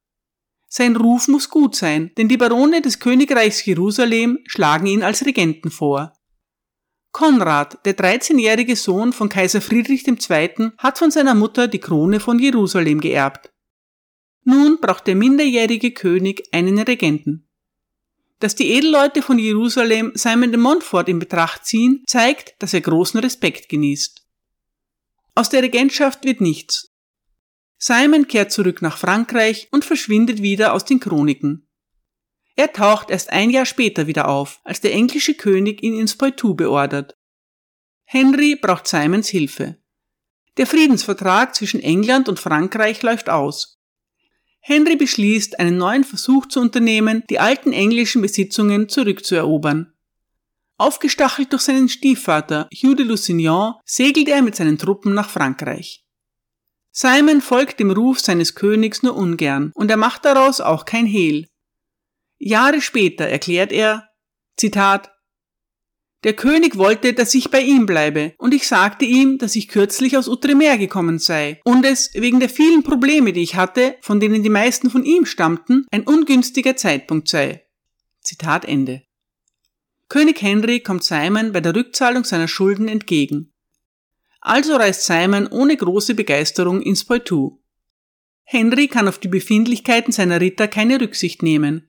Sein 0.69 0.97
Ruf 0.97 1.29
muss 1.29 1.49
gut 1.49 1.75
sein, 1.75 2.11
denn 2.19 2.29
die 2.29 2.37
Barone 2.37 2.83
des 2.83 2.99
Königreichs 2.99 3.65
Jerusalem 3.65 4.39
schlagen 4.47 4.87
ihn 4.87 5.03
als 5.03 5.25
Regenten 5.25 5.71
vor. 5.71 6.13
Konrad, 7.13 7.85
der 7.87 7.97
13-jährige 7.97 8.77
Sohn 8.77 9.15
von 9.15 9.31
Kaiser 9.31 9.63
Friedrich 9.63 10.07
II., 10.07 10.73
hat 10.77 10.99
von 10.99 11.11
seiner 11.11 11.35
Mutter 11.35 11.67
die 11.67 11.81
Krone 11.81 12.21
von 12.21 12.39
Jerusalem 12.39 13.01
geerbt. 13.01 13.51
Nun 14.45 14.79
braucht 14.79 15.07
der 15.07 15.15
minderjährige 15.15 15.93
König 15.93 16.43
einen 16.53 16.79
Regenten. 16.79 17.49
Dass 18.43 18.55
die 18.57 18.71
Edelleute 18.71 19.23
von 19.23 19.39
Jerusalem 19.39 20.13
Simon 20.15 20.51
de 20.51 20.61
Montfort 20.61 21.09
in 21.09 21.19
Betracht 21.19 21.65
ziehen, 21.65 22.03
zeigt, 22.07 22.55
dass 22.59 22.75
er 22.75 22.81
großen 22.81 23.21
Respekt 23.21 23.69
genießt. 23.69 24.21
Aus 25.35 25.49
der 25.49 25.63
Regentschaft 25.63 26.25
wird 26.25 26.41
nichts, 26.41 26.93
Simon 27.85 28.29
kehrt 28.29 28.53
zurück 28.53 28.81
nach 28.81 28.97
Frankreich 28.97 29.67
und 29.73 29.85
verschwindet 29.85 30.41
wieder 30.41 30.73
aus 30.73 30.85
den 30.85 31.01
Chroniken. 31.01 31.69
Er 32.55 32.73
taucht 32.73 33.11
erst 33.11 33.31
ein 33.31 33.51
Jahr 33.51 33.67
später 33.67 34.07
wieder 34.07 34.29
auf, 34.29 34.61
als 34.63 34.81
der 34.81 34.93
englische 34.93 35.35
König 35.35 35.83
ihn 35.83 35.99
ins 35.99 36.17
Poitou 36.17 36.55
beordert. 36.55 37.17
Henry 38.05 38.55
braucht 38.55 38.87
Simons 38.87 39.31
Hilfe. 39.31 39.83
Der 40.59 40.69
Friedensvertrag 40.69 41.57
zwischen 41.57 41.83
England 41.83 42.29
und 42.29 42.39
Frankreich 42.39 43.03
läuft 43.03 43.29
aus. 43.29 43.82
Henry 44.65 44.95
beschließt, 44.95 45.59
einen 45.59 45.77
neuen 45.77 46.05
Versuch 46.05 46.47
zu 46.47 46.61
unternehmen, 46.61 47.25
die 47.29 47.41
alten 47.41 47.73
englischen 47.73 48.23
Besitzungen 48.23 48.89
zurückzuerobern. 48.89 49.93
Aufgestachelt 50.79 51.53
durch 51.53 51.63
seinen 51.63 51.89
Stiefvater 51.89 52.69
Hugh 52.73 52.95
de 52.95 53.05
Lusignan 53.05 53.75
segelt 53.85 54.29
er 54.29 54.41
mit 54.41 54.55
seinen 54.55 54.79
Truppen 54.79 55.15
nach 55.15 55.31
Frankreich. 55.31 56.05
Simon 56.93 57.41
folgt 57.41 57.81
dem 57.81 57.91
Ruf 57.91 58.21
seines 58.21 58.55
Königs 58.55 59.03
nur 59.03 59.17
ungern 59.17 59.73
und 59.75 59.91
er 59.91 59.97
macht 59.97 60.25
daraus 60.25 60.61
auch 60.61 60.85
kein 60.85 61.07
Hehl. 61.07 61.49
Jahre 62.39 62.81
später 62.81 63.25
erklärt 63.25 63.73
er, 63.73 64.09
Zitat, 64.57 65.12
der 66.25 66.35
König 66.35 66.77
wollte, 66.77 67.13
dass 67.15 67.35
ich 67.35 67.51
bei 67.51 67.61
ihm 67.61 67.87
bleibe, 67.87 68.35
und 68.39 68.55
ich 68.55 68.69
sagte 68.69 69.05
ihm, 69.05 69.39
dass 69.39 69.57
ich 69.57 69.69
kürzlich 69.69 70.17
aus 70.17 70.29
Outremer 70.29 70.79
gekommen 70.79 71.19
sei 71.19 71.61
und 71.65 71.85
es 71.85 72.11
wegen 72.15 72.41
der 72.41 72.49
vielen 72.49 72.83
Probleme, 72.83 73.33
die 73.33 73.43
ich 73.43 73.57
hatte, 73.57 73.97
von 74.01 74.21
denen 74.21 74.43
die 74.43 74.49
meisten 74.49 74.91
von 74.91 75.05
ihm 75.05 75.27
stammten, 75.27 75.87
ein 75.91 76.05
ungünstiger 76.05 76.77
Zeitpunkt 76.77 77.29
sei. 77.29 77.65
Zitat 78.21 78.65
Ende. 78.65 79.03
König 80.09 80.43
Henry 80.43 80.81
kommt 80.81 81.03
Simon 81.03 81.53
bei 81.53 81.61
der 81.61 81.75
Rückzahlung 81.75 82.25
seiner 82.25 82.49
Schulden 82.49 82.87
entgegen. 82.87 83.53
Also 84.41 84.77
reist 84.77 85.07
Simon 85.07 85.47
ohne 85.47 85.77
große 85.77 86.15
Begeisterung 86.15 86.83
ins 86.83 87.05
Poitou. 87.05 87.61
Henry 88.45 88.89
kann 88.89 89.09
auf 89.09 89.19
die 89.19 89.29
Befindlichkeiten 89.29 90.13
seiner 90.13 90.41
Ritter 90.41 90.69
keine 90.69 91.01
Rücksicht 91.01 91.43
nehmen. 91.43 91.89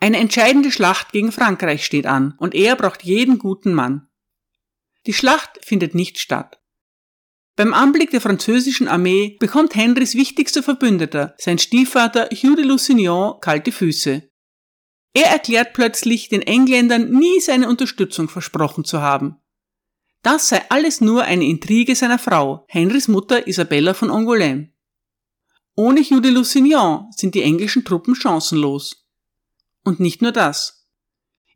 Eine 0.00 0.16
entscheidende 0.16 0.72
Schlacht 0.72 1.12
gegen 1.12 1.30
Frankreich 1.30 1.84
steht 1.84 2.06
an 2.06 2.34
und 2.38 2.54
er 2.54 2.74
braucht 2.74 3.02
jeden 3.02 3.38
guten 3.38 3.74
Mann. 3.74 4.08
Die 5.06 5.12
Schlacht 5.12 5.60
findet 5.62 5.94
nicht 5.94 6.18
statt. 6.18 6.60
Beim 7.54 7.74
Anblick 7.74 8.10
der 8.10 8.22
französischen 8.22 8.88
Armee 8.88 9.36
bekommt 9.38 9.74
Henrys 9.74 10.14
wichtigster 10.14 10.62
Verbündeter, 10.62 11.34
sein 11.36 11.58
Stiefvater 11.58 12.30
Hugh 12.30 12.56
de 12.56 12.64
Lusignan, 12.64 13.34
kalte 13.42 13.72
Füße. 13.72 14.30
Er 15.12 15.26
erklärt 15.26 15.74
plötzlich, 15.74 16.30
den 16.30 16.42
Engländern 16.42 17.10
nie 17.10 17.40
seine 17.40 17.68
Unterstützung 17.68 18.28
versprochen 18.28 18.84
zu 18.84 19.02
haben. 19.02 19.36
Das 20.22 20.48
sei 20.48 20.62
alles 20.70 21.02
nur 21.02 21.24
eine 21.24 21.44
Intrige 21.44 21.94
seiner 21.94 22.18
Frau, 22.18 22.64
Henrys 22.68 23.08
Mutter 23.08 23.46
Isabella 23.46 23.92
von 23.92 24.10
Angoulême. 24.10 24.68
Ohne 25.76 26.00
Hugh 26.00 26.20
de 26.20 26.30
Lusignan 26.30 27.10
sind 27.14 27.34
die 27.34 27.42
englischen 27.42 27.84
Truppen 27.84 28.14
chancenlos. 28.14 28.99
Und 29.84 30.00
nicht 30.00 30.22
nur 30.22 30.32
das. 30.32 30.86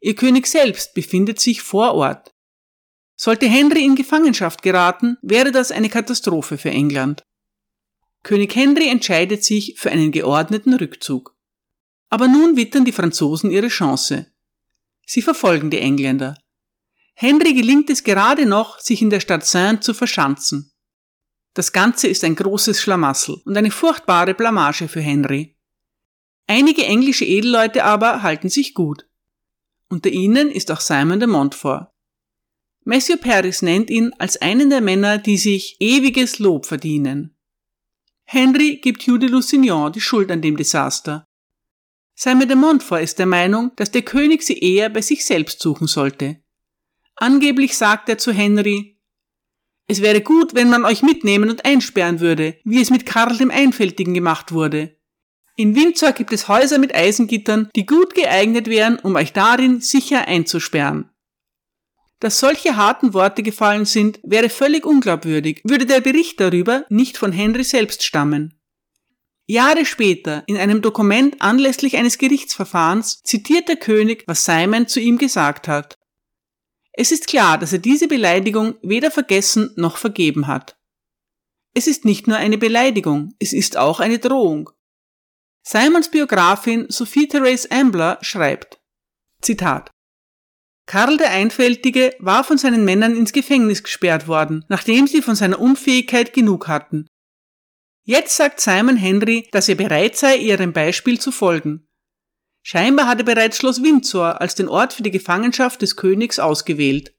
Ihr 0.01 0.15
König 0.15 0.47
selbst 0.47 0.95
befindet 0.95 1.41
sich 1.41 1.63
vor 1.63 1.95
Ort. 1.95 2.35
Sollte 3.17 3.47
Henry 3.47 3.85
in 3.85 3.95
Gefangenschaft 3.95 4.63
geraten, 4.63 5.17
wäre 5.23 5.53
das 5.53 5.71
eine 5.71 5.89
Katastrophe 5.89 6.59
für 6.59 6.71
England. 6.71 7.23
König 8.23 8.55
Henry 8.57 8.89
entscheidet 8.89 9.45
sich 9.45 9.75
für 9.79 9.91
einen 9.91 10.11
geordneten 10.11 10.75
Rückzug. 10.75 11.37
Aber 12.09 12.27
nun 12.27 12.57
wittern 12.57 12.85
die 12.85 12.93
Franzosen 12.93 13.51
ihre 13.51 13.69
Chance. 13.69 14.27
Sie 15.07 15.23
verfolgen 15.23 15.71
die 15.71 15.79
Engländer. 15.79 16.37
Henry 17.15 17.55
gelingt 17.55 17.91
es 17.91 18.03
gerade 18.03 18.47
noch, 18.47 18.81
sich 18.81 19.01
in 19.03 19.11
der 19.11 19.21
Stadt 19.21 19.47
Saint 19.47 19.85
zu 19.85 19.95
verschanzen. 19.95 20.73
Das 21.55 21.73
Ganze 21.73 22.09
ist 22.09 22.25
ein 22.25 22.35
großes 22.35 22.81
Schlamassel 22.83 23.41
und 23.45 23.57
eine 23.57 23.71
furchtbare 23.71 24.35
Blamage 24.35 24.89
für 24.89 25.01
Henry. 25.01 25.54
Einige 26.47 26.85
englische 26.85 27.25
Edelleute 27.25 27.85
aber 27.85 28.23
halten 28.23 28.49
sich 28.49 28.75
gut. 28.75 29.09
Unter 29.89 30.11
ihnen 30.11 30.51
ist 30.51 30.71
auch 30.71 30.81
Simon 30.81 31.21
de 31.21 31.29
Montfort. 31.29 31.89
Matthew 32.85 33.17
Paris 33.17 33.63
nennt 33.63 33.89
ihn 33.89 34.13
als 34.19 34.37
einen 34.37 34.69
der 34.69 34.83
Männer, 34.83 35.19
die 35.19 35.39
sich 35.39 35.77
ewiges 35.81 36.39
Lob 36.39 36.67
verdienen. 36.67 37.35
Henry 38.25 38.77
gibt 38.77 39.07
Hugh 39.07 39.19
de 39.19 39.29
Lusignan 39.29 39.93
die 39.93 40.01
Schuld 40.01 40.31
an 40.31 40.43
dem 40.43 40.57
Desaster. 40.57 41.27
Simon 42.15 42.49
de 42.49 42.57
Montfort 42.57 43.03
ist 43.03 43.19
der 43.19 43.27
Meinung, 43.27 43.73
dass 43.77 43.91
der 43.91 44.03
König 44.03 44.43
sie 44.43 44.59
eher 44.59 44.91
bei 44.91 45.01
sich 45.01 45.25
selbst 45.25 45.61
suchen 45.61 45.87
sollte. 45.87 46.43
Angeblich 47.17 47.77
sagt 47.77 48.09
er 48.09 48.19
zu 48.19 48.33
Henry, 48.33 48.95
es 49.87 50.01
wäre 50.01 50.23
gut, 50.23 50.55
wenn 50.55 50.71
man 50.71 50.85
euch 50.85 51.03
mitnehmen 51.03 51.51
und 51.51 51.65
einsperren 51.65 52.21
würde, 52.21 52.59
wie 52.65 52.81
es 52.81 52.91
mit 52.91 53.05
Karl 53.05 53.37
dem 53.37 53.51
Einfältigen 53.51 54.15
gemacht 54.15 54.53
wurde. 54.53 54.97
In 55.57 55.77
Windsor 55.77 56.12
gibt 56.12 56.33
es 56.33 56.49
Häuser 56.49 56.79
mit 56.79 56.95
Eisengittern, 56.95 57.71
die 57.77 57.87
gut 57.87 58.14
geeignet 58.14 58.67
wären, 58.67 58.99
um 58.99 59.14
euch 59.14 59.33
darin 59.33 59.81
sicher 59.81 60.27
einzusperren. 60.27 61.11
Dass 62.19 62.40
solche 62.40 62.77
harten 62.77 63.14
Worte 63.14 63.43
gefallen 63.43 63.85
sind, 63.85 64.19
wäre 64.25 64.49
völlig 64.49 64.85
unglaubwürdig, 64.85 65.61
würde 65.64 65.87
der 65.87 66.01
Bericht 66.01 66.40
darüber 66.40 66.85
nicht 66.88 67.19
von 67.19 67.31
Henry 67.31 67.62
selbst 67.62 68.03
stammen. 68.03 68.59
Jahre 69.47 69.85
später, 69.85 70.43
in 70.47 70.57
einem 70.57 70.81
Dokument 70.81 71.40
anlässlich 71.40 71.97
eines 71.99 72.19
Gerichtsverfahrens, 72.19 73.23
zitiert 73.23 73.69
der 73.69 73.77
König, 73.77 74.25
was 74.27 74.45
Simon 74.45 74.88
zu 74.88 75.01
ihm 75.01 75.19
gesagt 75.19 75.69
hat. 75.69 75.99
Es 76.93 77.12
ist 77.12 77.27
klar, 77.27 77.59
dass 77.59 77.73
er 77.73 77.79
diese 77.79 78.09
Beleidigung 78.09 78.77
weder 78.83 79.11
vergessen 79.11 79.71
noch 79.77 79.99
vergeben 79.99 80.47
hat. 80.47 80.79
Es 81.75 81.87
ist 81.87 82.05
nicht 82.05 82.27
nur 82.27 82.38
eine 82.38 82.57
Beleidigung, 82.57 83.35
es 83.38 83.53
ist 83.53 83.77
auch 83.77 84.01
eine 84.01 84.19
Drohung. 84.19 84.71
Simons 85.66 86.11
Biografin 86.11 86.90
Sophie 86.90 87.27
Therese 87.27 87.70
Ambler 87.70 88.18
schreibt, 88.20 88.79
Zitat, 89.40 89.90
Karl 90.87 91.16
der 91.16 91.31
Einfältige 91.31 92.14
war 92.18 92.44
von 92.44 92.59
seinen 92.59 92.85
Männern 92.85 93.16
ins 93.16 93.33
Gefängnis 93.33 93.83
gesperrt 93.83 94.29
worden, 94.29 94.66
nachdem 94.68 95.07
sie 95.07 95.22
von 95.22 95.35
seiner 95.35 95.59
Unfähigkeit 95.59 96.35
genug 96.35 96.68
hatten. 96.68 97.07
Jetzt 98.07 98.37
sagt 98.37 98.61
Simon 98.61 98.98
Henry, 98.98 99.48
dass 99.53 99.70
er 99.70 99.77
bereit 99.77 100.16
sei, 100.16 100.37
ihrem 100.37 100.74
Beispiel 100.74 101.18
zu 101.18 101.33
folgen. 101.33 101.88
Scheinbar 102.62 103.07
hatte 103.07 103.24
bereits 103.24 103.57
Schloss 103.57 103.83
Windsor 103.83 104.42
als 104.42 104.55
den 104.55 104.68
Ort 104.68 104.92
für 104.92 105.03
die 105.03 105.11
Gefangenschaft 105.11 105.81
des 105.81 105.96
Königs 105.96 106.38
ausgewählt. 106.38 107.13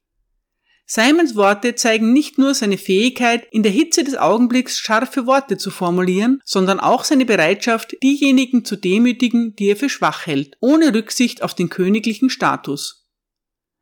Simons 0.88 1.36
Worte 1.36 1.74
zeigen 1.74 2.14
nicht 2.14 2.38
nur 2.38 2.54
seine 2.54 2.78
Fähigkeit, 2.78 3.48
in 3.52 3.64
der 3.64 3.72
Hitze 3.72 4.04
des 4.04 4.16
Augenblicks 4.16 4.78
scharfe 4.78 5.26
Worte 5.26 5.58
zu 5.58 5.72
formulieren, 5.72 6.42
sondern 6.46 6.80
auch 6.80 7.04
seine 7.04 7.26
Bereitschaft, 7.26 7.96
diejenigen 8.04 8.66
zu 8.66 8.76
demütigen, 8.76 9.56
die 9.56 9.70
er 9.70 9.76
für 9.76 9.90
schwach 9.90 10.28
hält, 10.28 10.58
ohne 10.60 10.94
Rücksicht 10.94 11.42
auf 11.42 11.56
den 11.56 11.70
königlichen 11.70 12.30
Status. 12.30 13.08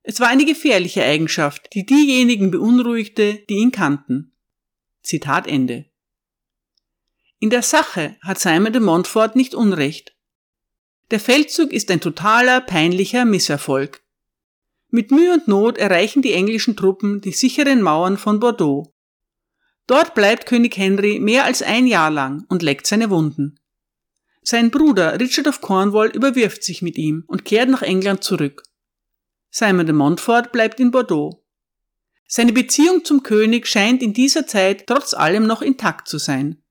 Es 0.04 0.22
war 0.22 0.30
eine 0.30 0.46
gefährliche 0.46 1.04
Eigenschaft, 1.04 1.74
die 1.74 1.86
diejenigen 1.86 2.52
beunruhigte, 2.52 3.44
die 3.50 3.56
ihn 3.56 3.72
kannten. 3.72 4.34
Zitat 5.02 5.46
Ende. 5.48 5.86
In 7.40 7.50
der 7.50 7.64
Sache 7.64 8.16
hat 8.22 8.40
Simon 8.40 8.72
de 8.72 8.82
Montfort 8.82 9.36
nicht 9.36 9.56
Unrecht. 9.56 10.16
Der 11.12 11.20
Feldzug 11.20 11.74
ist 11.74 11.92
ein 11.92 12.00
totaler, 12.00 12.62
peinlicher 12.62 13.26
Misserfolg. 13.26 14.03
Mit 14.96 15.10
Mühe 15.10 15.34
und 15.34 15.48
Not 15.48 15.80
erreichen 15.80 16.22
die 16.22 16.34
englischen 16.34 16.76
Truppen 16.76 17.20
die 17.20 17.32
sicheren 17.32 17.82
Mauern 17.82 18.16
von 18.16 18.40
Bordeaux. 18.40 18.94
Dort 19.88 20.14
bleibt 20.14 20.46
König 20.46 20.78
Henry 20.78 21.20
mehr 21.20 21.46
als 21.46 21.64
ein 21.64 21.88
Jahr 21.88 22.12
lang 22.12 22.46
und 22.48 22.62
leckt 22.62 22.86
seine 22.86 23.10
Wunden. 23.10 23.60
Sein 24.44 24.70
Bruder 24.70 25.20
Richard 25.20 25.48
of 25.48 25.62
Cornwall 25.62 26.10
überwirft 26.10 26.64
sich 26.64 26.84
mit 26.84 26.96
ihm 27.00 27.24
und 27.26 27.44
kehrt 27.44 27.70
nach 27.70 27.82
England 27.82 28.24
zurück. 28.24 28.62
Simon 29.50 29.88
de 29.88 29.96
Montfort 29.96 30.52
bleibt 30.52 30.80
in 30.80 30.92
Bordeaux. 30.92 31.44
Seine 32.28 32.54
Beziehung 32.54 33.04
zum 33.04 33.24
König 33.24 33.66
scheint 33.66 34.04
in 34.04 34.14
dieser 34.14 34.46
Zeit 34.46 34.86
trotz 34.86 35.16
allem 35.16 35.48
noch 35.48 35.64
intakt 35.64 36.08
zu 36.08 36.20
sein. 36.20 36.62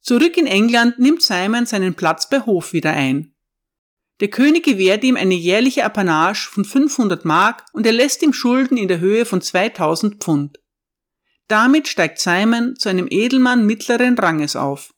Zurück 0.00 0.36
in 0.36 0.46
England 0.46 1.00
nimmt 1.00 1.22
Simon 1.22 1.66
seinen 1.66 1.96
Platz 1.96 2.28
bei 2.28 2.38
Hof 2.42 2.72
wieder 2.72 2.92
ein. 2.92 3.35
Der 4.20 4.28
König 4.28 4.64
gewährt 4.64 5.04
ihm 5.04 5.16
eine 5.16 5.34
jährliche 5.34 5.84
Apanage 5.84 6.48
von 6.50 6.64
500 6.64 7.24
Mark 7.24 7.64
und 7.72 7.86
er 7.86 7.92
lässt 7.92 8.22
ihm 8.22 8.32
Schulden 8.32 8.78
in 8.78 8.88
der 8.88 9.00
Höhe 9.00 9.26
von 9.26 9.42
2000 9.42 10.22
Pfund. 10.22 10.58
Damit 11.48 11.86
steigt 11.86 12.18
Simon 12.18 12.76
zu 12.76 12.88
einem 12.88 13.06
Edelmann 13.10 13.66
mittleren 13.66 14.18
Ranges 14.18 14.56
auf. 14.56 14.94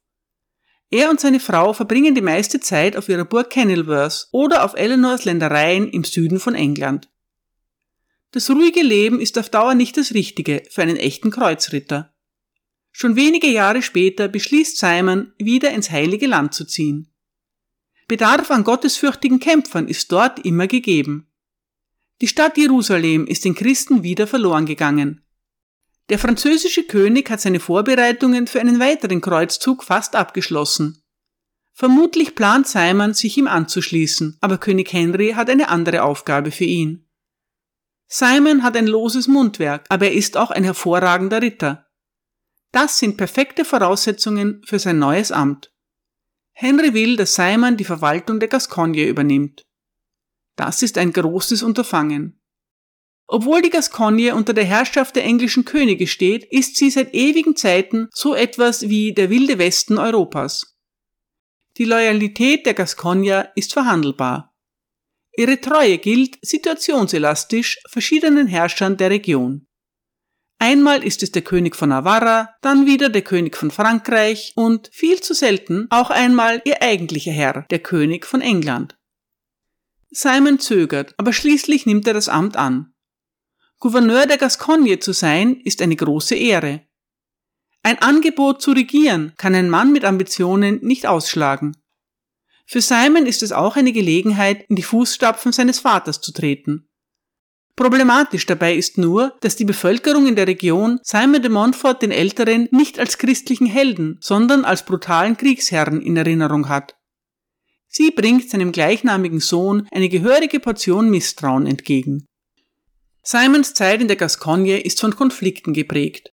Er 0.91 1.11
und 1.11 1.21
seine 1.21 1.41
Frau 1.41 1.75
verbringen 1.75 2.15
die 2.15 2.23
meiste 2.23 2.61
Zeit 2.61 2.97
auf 2.97 3.09
ihrer 3.09 3.25
Burg 3.25 3.51
Kenilworth 3.51 4.29
oder 4.33 4.65
auf 4.65 4.75
Eleanors 4.75 5.25
Ländereien 5.25 5.89
im 5.91 6.05
Süden 6.05 6.41
von 6.41 6.55
England. 6.55 7.11
Das 8.31 8.49
ruhige 8.51 8.83
Leben 8.83 9.21
ist 9.21 9.39
auf 9.39 9.51
Dauer 9.51 9.75
nicht 9.75 9.97
das 9.97 10.15
Richtige 10.15 10.63
für 10.71 10.83
einen 10.83 10.97
echten 10.97 11.31
Kreuzritter. 11.31 12.15
Schon 12.93 13.17
wenige 13.17 13.49
Jahre 13.49 13.83
später 13.83 14.29
beschließt 14.29 14.79
Simon, 14.79 15.33
wieder 15.39 15.71
ins 15.73 15.91
heilige 15.91 16.27
Land 16.27 16.55
zu 16.55 16.65
ziehen. 16.65 17.13
Bedarf 18.09 18.51
an 18.51 18.65
gottesfürchtigen 18.65 19.39
Kämpfern 19.39 19.87
ist 19.87 20.11
dort 20.11 20.39
immer 20.39 20.67
gegeben. 20.67 21.31
Die 22.23 22.27
Stadt 22.27 22.57
Jerusalem 22.57 23.27
ist 23.27 23.45
den 23.45 23.55
Christen 23.55 24.03
wieder 24.03 24.27
verloren 24.27 24.65
gegangen. 24.67 25.23
Der 26.09 26.19
französische 26.19 26.85
König 26.85 27.31
hat 27.31 27.43
seine 27.43 27.61
Vorbereitungen 27.61 28.47
für 28.47 28.61
einen 28.61 28.81
weiteren 28.81 29.21
Kreuzzug 29.21 29.85
fast 29.85 30.17
abgeschlossen. 30.17 31.03
Vermutlich 31.75 32.35
plant 32.35 32.67
Simon, 32.67 33.13
sich 33.13 33.37
ihm 33.37 33.47
anzuschließen, 33.47 34.39
aber 34.41 34.57
König 34.57 34.91
Henry 34.93 35.33
hat 35.33 35.51
eine 35.51 35.69
andere 35.69 36.03
Aufgabe 36.03 36.51
für 36.51 36.65
ihn. 36.65 37.07
Simon 38.09 38.63
hat 38.63 38.75
ein 38.77 38.87
loses 38.87 39.29
Mundwerk, 39.29 39.85
aber 39.91 40.07
er 40.07 40.15
ist 40.15 40.39
auch 40.39 40.51
ein 40.51 40.65
hervorragender 40.65 41.43
Ritter. 41.43 41.87
Das 42.73 42.99
sind 42.99 43.19
perfekte 43.19 43.67
Voraussetzungen 43.67 44.63
für 44.65 44.79
sein 44.79 44.99
neues 44.99 45.31
Amt. 45.31 45.73
Henry 46.61 46.93
will, 46.93 47.15
dass 47.15 47.37
Simon 47.37 47.77
die 47.77 47.85
Verwaltung 47.85 48.41
der 48.41 48.49
Gascogne 48.49 49.07
übernimmt. 49.07 49.65
Das 50.57 50.83
ist 50.83 50.99
ein 50.99 51.13
großes 51.13 51.63
Unterfangen. 51.63 52.41
Obwohl 53.29 53.63
die 53.63 53.71
Gascogne 53.71 54.35
unter 54.35 54.55
der 54.55 54.65
Herrschaft 54.65 55.15
der 55.15 55.23
englischen 55.23 55.65
Könige 55.65 56.09
steht, 56.09 56.45
ist 56.51 56.77
sie 56.77 56.91
seit 56.91 57.15
ewigen 57.15 57.55
Zeiten 57.55 58.09
so 58.13 58.35
etwas 58.35 58.89
wie 58.89 59.15
der 59.15 59.31
wilde 59.31 59.59
Westen 59.61 59.99
Europas. 59.99 60.77
Die 61.77 61.85
Loyalität 61.85 62.67
der 62.67 62.75
Gascogner 62.75 63.53
ist 63.55 63.73
verhandelbar. 63.73 64.53
Ihre 65.37 65.61
Treue 65.61 65.99
gilt 65.99 66.45
situationselastisch 66.45 67.79
verschiedenen 67.89 68.49
Herrschern 68.49 68.97
der 68.97 69.11
Region. 69.11 69.68
Einmal 70.61 71.05
ist 71.05 71.23
es 71.23 71.31
der 71.31 71.43
König 71.43 71.77
von 71.77 71.91
Navarra, 71.91 72.55
dann 72.63 72.87
wieder 72.87 73.09
der 73.09 73.23
König 73.23 73.57
von 73.57 73.71
Frankreich 73.71 74.53
und 74.57 74.91
viel 74.93 75.21
zu 75.21 75.33
selten 75.33 75.87
auch 75.91 76.11
einmal 76.11 76.61
ihr 76.65 76.83
eigentlicher 76.83 77.31
Herr, 77.31 77.65
der 77.71 77.79
König 77.79 78.27
von 78.27 78.41
England. 78.41 78.97
Simon 80.11 80.59
zögert, 80.59 81.15
aber 81.17 81.33
schließlich 81.33 81.87
nimmt 81.87 82.09
er 82.09 82.15
das 82.15 82.29
Amt 82.29 82.57
an. 82.57 82.93
Gouverneur 83.79 84.27
der 84.27 84.39
Gascogne 84.39 84.99
zu 84.99 85.13
sein, 85.13 85.61
ist 85.61 85.81
eine 85.81 85.95
große 85.95 86.35
Ehre. 86.35 86.83
Ein 87.85 88.01
Angebot 88.01 88.61
zu 88.61 88.73
regieren 88.73 89.35
kann 89.37 89.55
ein 89.55 89.71
Mann 89.71 89.93
mit 89.93 90.05
Ambitionen 90.05 90.81
nicht 90.83 91.07
ausschlagen. 91.07 91.77
Für 92.67 92.81
Simon 92.81 93.27
ist 93.27 93.45
es 93.45 93.53
auch 93.53 93.77
eine 93.77 93.93
Gelegenheit, 93.93 94.65
in 94.69 94.75
die 94.75 94.83
Fußstapfen 94.83 95.53
seines 95.53 95.79
Vaters 95.79 96.21
zu 96.21 96.33
treten. 96.33 96.88
Problematisch 97.79 98.45
dabei 98.45 98.75
ist 98.75 98.99
nur, 98.99 99.37
dass 99.41 99.55
die 99.55 99.65
Bevölkerung 99.65 100.27
in 100.27 100.35
der 100.35 100.49
Region 100.49 100.99
Simon 101.05 101.41
de 101.41 101.49
Montfort 101.49 102.03
den 102.03 102.11
Älteren 102.11 102.67
nicht 102.73 102.99
als 102.99 103.19
christlichen 103.19 103.67
Helden, 103.67 104.19
sondern 104.21 104.65
als 104.65 104.85
brutalen 104.85 105.37
Kriegsherrn 105.37 106.03
in 106.03 106.17
Erinnerung 106.17 106.69
hat. 106.69 106.97
Sie 107.87 108.11
bringt 108.11 108.51
seinem 108.51 108.73
gleichnamigen 108.73 109.39
Sohn 109.39 109.87
eine 109.93 110.09
gehörige 110.09 110.59
Portion 110.59 111.09
Misstrauen 111.09 111.69
entgegen. 111.69 112.27
Simons 113.23 113.75
Zeit 113.75 114.01
in 114.01 114.09
der 114.09 114.17
Gascogne 114.17 114.81
ist 114.81 115.01
von 115.01 115.15
Konflikten 115.15 115.73
geprägt. 115.73 116.33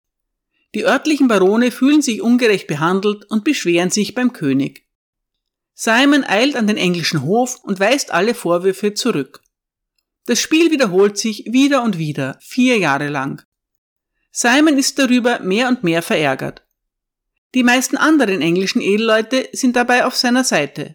Die 0.77 0.85
örtlichen 0.85 1.27
Barone 1.27 1.73
fühlen 1.73 2.03
sich 2.03 2.23
ungerecht 2.23 2.69
behandelt 2.69 3.25
und 3.31 3.43
beschweren 3.43 3.91
sich 3.91 4.15
beim 4.15 4.33
König. 4.33 4.87
Simon 5.75 6.23
eilt 6.23 6.55
an 6.55 6.69
den 6.69 6.77
englischen 6.77 7.23
Hof 7.25 7.59
und 7.65 7.81
weist 7.81 8.13
alle 8.13 8.37
Vorwürfe 8.37 8.95
zurück. 8.95 9.42
Das 10.27 10.41
Spiel 10.41 10.71
wiederholt 10.71 11.19
sich 11.19 11.45
wieder 11.51 11.83
und 11.83 11.99
wieder, 11.99 12.39
vier 12.41 12.79
Jahre 12.79 13.09
lang. 13.09 13.45
Simon 14.31 14.79
ist 14.79 14.99
darüber 14.99 15.41
mehr 15.41 15.69
und 15.69 15.83
mehr 15.85 16.03
verärgert. 16.03 16.65
Die 17.55 17.63
meisten 17.63 17.97
anderen 17.97 18.41
englischen 18.41 18.81
Edelleute 18.81 19.49
sind 19.53 19.77
dabei 19.77 20.07
auf 20.07 20.17
seiner 20.17 20.45
Seite. 20.45 20.95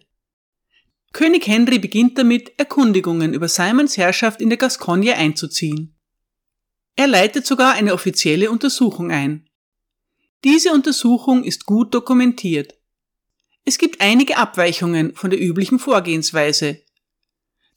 König 1.12 1.46
Henry 1.46 1.78
beginnt 1.78 2.18
damit, 2.18 2.52
Erkundigungen 2.58 3.32
über 3.32 3.48
Simons 3.48 3.96
Herrschaft 3.96 4.40
in 4.40 4.48
der 4.50 4.58
Gascogne 4.58 5.14
einzuziehen. 5.14 5.94
Er 6.96 7.06
leitet 7.06 7.46
sogar 7.46 7.74
eine 7.74 7.94
offizielle 7.94 8.50
Untersuchung 8.50 9.10
ein. 9.12 9.48
Diese 10.44 10.72
Untersuchung 10.72 11.44
ist 11.44 11.64
gut 11.64 11.94
dokumentiert. 11.94 12.74
Es 13.64 13.78
gibt 13.78 14.00
einige 14.00 14.36
Abweichungen 14.36 15.14
von 15.14 15.30
der 15.30 15.40
üblichen 15.40 15.78
Vorgehensweise. 15.78 16.82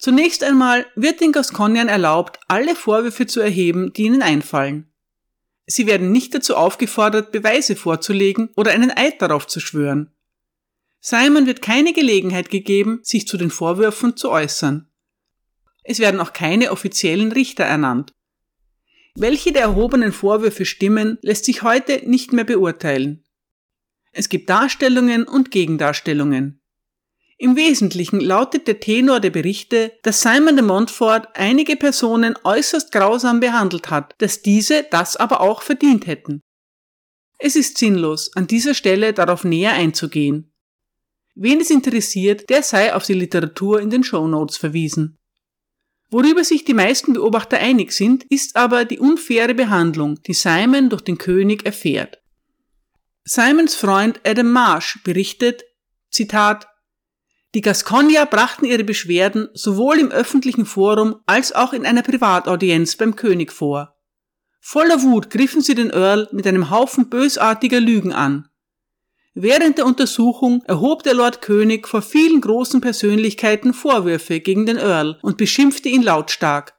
Zunächst 0.02 0.44
einmal 0.44 0.88
wird 0.96 1.22
den 1.22 1.32
Gasconiern 1.32 1.88
erlaubt, 1.88 2.40
alle 2.48 2.76
Vorwürfe 2.76 3.28
zu 3.28 3.40
erheben, 3.40 3.94
die 3.94 4.06
ihnen 4.06 4.24
einfallen. 4.24 4.92
Sie 5.68 5.86
werden 5.86 6.12
nicht 6.12 6.34
dazu 6.34 6.56
aufgefordert, 6.56 7.32
Beweise 7.32 7.76
vorzulegen 7.76 8.50
oder 8.56 8.72
einen 8.72 8.90
Eid 8.90 9.22
darauf 9.22 9.46
zu 9.46 9.60
schwören. 9.60 10.12
Simon 11.02 11.46
wird 11.46 11.62
keine 11.62 11.94
Gelegenheit 11.94 12.50
gegeben, 12.50 13.02
sich 13.04 13.28
zu 13.28 13.38
den 13.38 13.52
Vorwürfen 13.52 14.18
zu 14.18 14.32
äußern. 14.32 14.90
Es 15.84 16.00
werden 16.00 16.20
auch 16.20 16.34
keine 16.34 16.72
offiziellen 16.72 17.32
Richter 17.32 17.66
ernannt. 17.66 18.12
Welche 19.14 19.52
der 19.52 19.62
erhobenen 19.62 20.14
Vorwürfe 20.14 20.66
stimmen, 20.66 21.20
lässt 21.22 21.46
sich 21.46 21.62
heute 21.62 22.02
nicht 22.10 22.34
mehr 22.34 22.46
beurteilen. 22.46 23.24
Es 24.14 24.30
gibt 24.30 24.50
Darstellungen 24.50 25.26
und 25.26 25.52
Gegendarstellungen. 25.52 26.61
Im 27.42 27.56
Wesentlichen 27.56 28.20
lautet 28.20 28.68
der 28.68 28.80
Tenor 28.80 29.20
der 29.20 29.32
Berichte, 29.32 29.94
dass 30.04 30.22
Simon 30.22 30.58
de 30.58 30.64
Montfort 30.64 31.28
einige 31.34 31.76
Personen 31.76 32.36
äußerst 32.44 32.92
grausam 32.92 33.40
behandelt 33.40 33.90
hat, 33.90 34.14
dass 34.20 34.44
diese 34.44 34.84
das 34.92 35.16
aber 35.16 35.42
auch 35.42 35.64
verdient 35.64 36.06
hätten. 36.06 36.42
Es 37.40 37.56
ist 37.56 37.80
sinnlos, 37.80 38.30
an 38.36 38.46
dieser 38.46 38.76
Stelle 38.76 39.14
darauf 39.14 39.44
näher 39.44 39.74
einzugehen. 39.74 40.54
Wen 41.34 41.60
es 41.60 41.72
interessiert, 41.72 42.48
der 42.52 42.62
sei 42.62 42.94
auf 42.94 43.08
die 43.08 43.16
Literatur 43.16 43.82
in 43.82 43.90
den 43.90 44.04
Show 44.04 44.28
Notes 44.28 44.58
verwiesen. 44.58 45.18
Worüber 46.12 46.44
sich 46.44 46.64
die 46.64 46.76
meisten 46.76 47.14
Beobachter 47.14 47.58
einig 47.58 47.94
sind, 47.94 48.24
ist 48.26 48.56
aber 48.56 48.86
die 48.86 49.00
unfaire 49.00 49.56
Behandlung, 49.56 50.22
die 50.28 50.36
Simon 50.36 50.92
durch 50.92 51.02
den 51.02 51.18
König 51.18 51.66
erfährt. 51.66 52.22
Simons 53.24 53.74
Freund 53.74 54.22
Adam 54.24 54.52
Marsh 54.52 55.00
berichtet, 55.04 55.64
Zitat, 56.12 56.68
die 57.54 57.62
Gascogner 57.62 58.26
brachten 58.26 58.66
ihre 58.66 58.86
Beschwerden 58.86 59.50
sowohl 59.54 60.00
im 60.00 60.12
öffentlichen 60.12 60.66
Forum 60.66 61.18
als 61.26 61.52
auch 61.52 61.74
in 61.74 61.86
einer 61.86 62.02
Privataudienz 62.02 62.96
beim 62.96 63.16
König 63.16 63.52
vor. 63.52 63.98
Voller 64.62 65.02
Wut 65.02 65.30
griffen 65.30 65.62
sie 65.62 65.76
den 65.76 65.90
Earl 65.90 66.30
mit 66.32 66.48
einem 66.48 66.70
Haufen 66.70 67.10
bösartiger 67.10 67.82
Lügen 67.82 68.14
an. 68.14 68.48
Während 69.34 69.78
der 69.78 69.86
Untersuchung 69.86 70.62
erhob 70.66 71.04
der 71.04 71.14
Lord 71.14 71.42
König 71.42 71.88
vor 71.88 72.02
vielen 72.02 72.42
großen 72.42 72.80
Persönlichkeiten 72.80 73.74
Vorwürfe 73.74 74.40
gegen 74.40 74.66
den 74.66 74.78
Earl 74.78 75.20
und 75.22 75.38
beschimpfte 75.38 75.90
ihn 75.90 76.04
lautstark. 76.04 76.78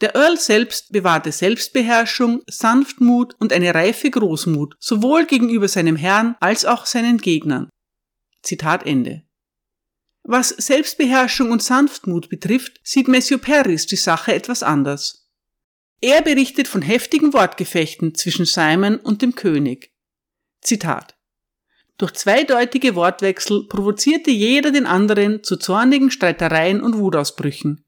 Der 0.00 0.14
Earl 0.14 0.38
selbst 0.38 0.92
bewahrte 0.92 1.32
Selbstbeherrschung, 1.32 2.42
Sanftmut 2.46 3.34
und 3.38 3.52
eine 3.52 3.74
reife 3.74 4.10
Großmut, 4.10 4.76
sowohl 4.78 5.24
gegenüber 5.24 5.68
seinem 5.68 5.96
Herrn 5.96 6.36
als 6.40 6.64
auch 6.64 6.86
seinen 6.86 7.18
Gegnern. 7.18 7.68
Zitat 8.42 8.84
Ende. 8.84 9.22
Was 10.24 10.48
Selbstbeherrschung 10.48 11.50
und 11.50 11.62
Sanftmut 11.62 12.28
betrifft, 12.28 12.80
sieht 12.82 13.08
Matthew 13.08 13.38
Paris 13.38 13.86
die 13.86 13.96
Sache 13.96 14.34
etwas 14.34 14.62
anders. 14.62 15.30
Er 16.00 16.22
berichtet 16.22 16.66
von 16.66 16.82
heftigen 16.82 17.32
Wortgefechten 17.32 18.14
zwischen 18.14 18.44
Simon 18.44 18.96
und 18.96 19.22
dem 19.22 19.34
König. 19.34 19.92
Zitat 20.60 21.14
durch 21.96 22.12
zweideutige 22.14 22.96
Wortwechsel 22.96 23.68
provozierte 23.68 24.32
jeder 24.32 24.72
den 24.72 24.86
anderen 24.86 25.44
zu 25.44 25.56
zornigen 25.56 26.10
Streitereien 26.10 26.82
und 26.82 26.98
Wutausbrüchen. 26.98 27.84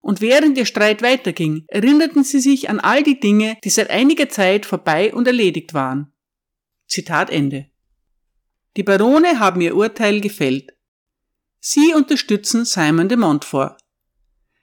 Und 0.00 0.20
während 0.20 0.56
der 0.56 0.66
Streit 0.66 1.02
weiterging, 1.02 1.64
erinnerten 1.66 2.22
sie 2.22 2.38
sich 2.38 2.68
an 2.70 2.78
all 2.78 3.02
die 3.02 3.18
Dinge, 3.18 3.56
die 3.64 3.70
seit 3.70 3.90
einiger 3.90 4.28
Zeit 4.28 4.66
vorbei 4.66 5.12
und 5.12 5.26
erledigt 5.26 5.74
waren. 5.74 6.12
Zitat 6.86 7.30
Ende. 7.30 7.66
Die 8.76 8.82
Barone 8.82 9.40
haben 9.40 9.60
ihr 9.60 9.74
Urteil 9.74 10.20
gefällt. 10.20 10.73
Sie 11.66 11.94
unterstützen 11.94 12.66
Simon 12.66 13.08
de 13.08 13.16
Montfort. 13.16 13.78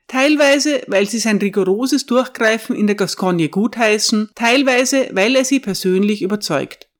Teilweise, 0.05 0.83
weil 0.85 1.09
sie 1.09 1.17
sein 1.17 1.39
rigoroses 1.39 2.05
Durchgreifen 2.05 2.75
in 2.75 2.85
der 2.85 2.95
Gascogne 2.95 3.49
gutheißen, 3.49 4.29
teilweise, 4.35 5.09
weil 5.11 5.35
er 5.35 5.43
sie 5.43 5.59
persönlich 5.59 6.21
überzeugt. 6.21 6.91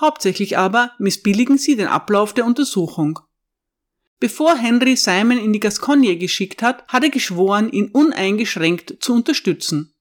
Hauptsächlich 0.00 0.58
aber 0.58 0.90
missbilligen 0.98 1.58
sie 1.58 1.76
den 1.76 1.86
Ablauf 1.86 2.34
der 2.34 2.44
Untersuchung. 2.44 3.20
Bevor 4.18 4.56
Henry 4.56 4.96
Simon 4.96 5.38
in 5.38 5.52
die 5.52 5.60
Gascogne 5.60 6.16
geschickt 6.16 6.60
hat, 6.60 6.84
hat 6.88 7.04
er 7.04 7.10
geschworen, 7.10 7.70
ihn 7.70 7.90
uneingeschränkt 7.92 8.96
zu 8.98 9.14
unterstützen. 9.14 9.94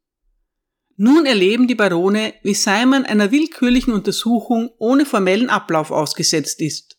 Nun 0.96 1.28
erleben 1.28 1.68
die 1.68 1.76
Barone, 1.76 2.34
wie 2.42 2.56
Simon 2.56 3.06
einer 3.06 3.30
willkürlichen 3.30 3.94
Untersuchung 3.94 4.72
ohne 4.80 5.06
formellen 5.06 5.52
Ablauf 5.52 5.92
ausgesetzt 5.92 6.62
ist. 6.62 6.93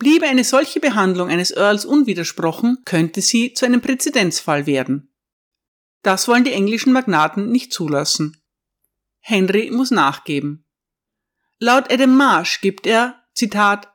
Bliebe 0.00 0.26
eine 0.26 0.44
solche 0.44 0.80
Behandlung 0.80 1.28
eines 1.28 1.50
Earls 1.50 1.84
unwidersprochen, 1.84 2.78
könnte 2.86 3.20
sie 3.20 3.52
zu 3.52 3.66
einem 3.66 3.82
Präzedenzfall 3.82 4.66
werden. 4.66 5.14
Das 6.02 6.26
wollen 6.26 6.44
die 6.44 6.54
englischen 6.54 6.94
Magnaten 6.94 7.52
nicht 7.52 7.70
zulassen. 7.70 8.42
Henry 9.20 9.70
muss 9.70 9.90
nachgeben. 9.90 10.64
Laut 11.58 11.92
Adam 11.92 12.16
Marsh 12.16 12.62
gibt 12.62 12.86
er, 12.86 13.22
Zitat, 13.34 13.92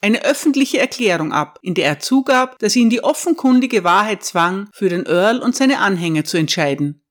eine 0.00 0.22
öffentliche 0.22 0.78
Erklärung 0.78 1.32
ab, 1.32 1.58
in 1.62 1.74
der 1.74 1.86
er 1.86 1.98
zugab, 1.98 2.56
dass 2.60 2.76
ihn 2.76 2.88
die 2.88 3.02
offenkundige 3.02 3.82
Wahrheit 3.82 4.22
zwang, 4.22 4.70
für 4.72 4.88
den 4.88 5.04
Earl 5.04 5.40
und 5.40 5.56
seine 5.56 5.80
Anhänger 5.80 6.22
zu 6.22 6.36
entscheiden. 6.36 7.04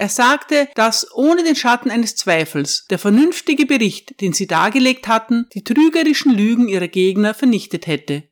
Er 0.00 0.08
sagte, 0.08 0.66
dass 0.76 1.14
ohne 1.14 1.44
den 1.44 1.54
Schatten 1.54 1.90
eines 1.90 2.16
Zweifels 2.16 2.86
der 2.88 2.98
vernünftige 2.98 3.66
Bericht, 3.66 4.18
den 4.22 4.32
sie 4.32 4.46
dargelegt 4.46 5.08
hatten, 5.08 5.46
die 5.52 5.62
trügerischen 5.62 6.32
Lügen 6.32 6.68
ihrer 6.68 6.88
Gegner 6.88 7.34
vernichtet 7.34 7.86
hätte. 7.86 8.26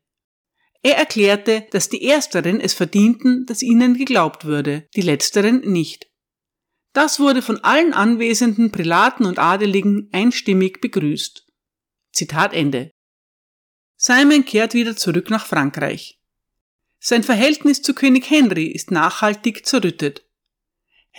Er 0.82 0.96
erklärte, 0.96 1.66
dass 1.70 1.90
die 1.90 2.02
Ersteren 2.08 2.58
es 2.58 2.72
verdienten, 2.72 3.44
dass 3.44 3.60
ihnen 3.60 3.98
geglaubt 3.98 4.46
würde, 4.46 4.88
die 4.96 5.02
Letzteren 5.02 5.60
nicht. 5.60 6.06
Das 6.94 7.20
wurde 7.20 7.42
von 7.42 7.62
allen 7.62 7.92
anwesenden 7.92 8.72
Prälaten 8.72 9.26
und 9.26 9.38
Adeligen 9.38 10.08
einstimmig 10.10 10.80
begrüßt. 10.80 11.44
Zitat 12.14 12.54
Ende. 12.54 12.92
Simon 13.98 14.46
kehrt 14.46 14.72
wieder 14.72 14.96
zurück 14.96 15.28
nach 15.28 15.44
Frankreich. 15.44 16.18
Sein 16.98 17.24
Verhältnis 17.24 17.82
zu 17.82 17.92
König 17.92 18.30
Henry 18.30 18.68
ist 18.68 18.90
nachhaltig 18.90 19.66
zerrüttet. 19.66 20.24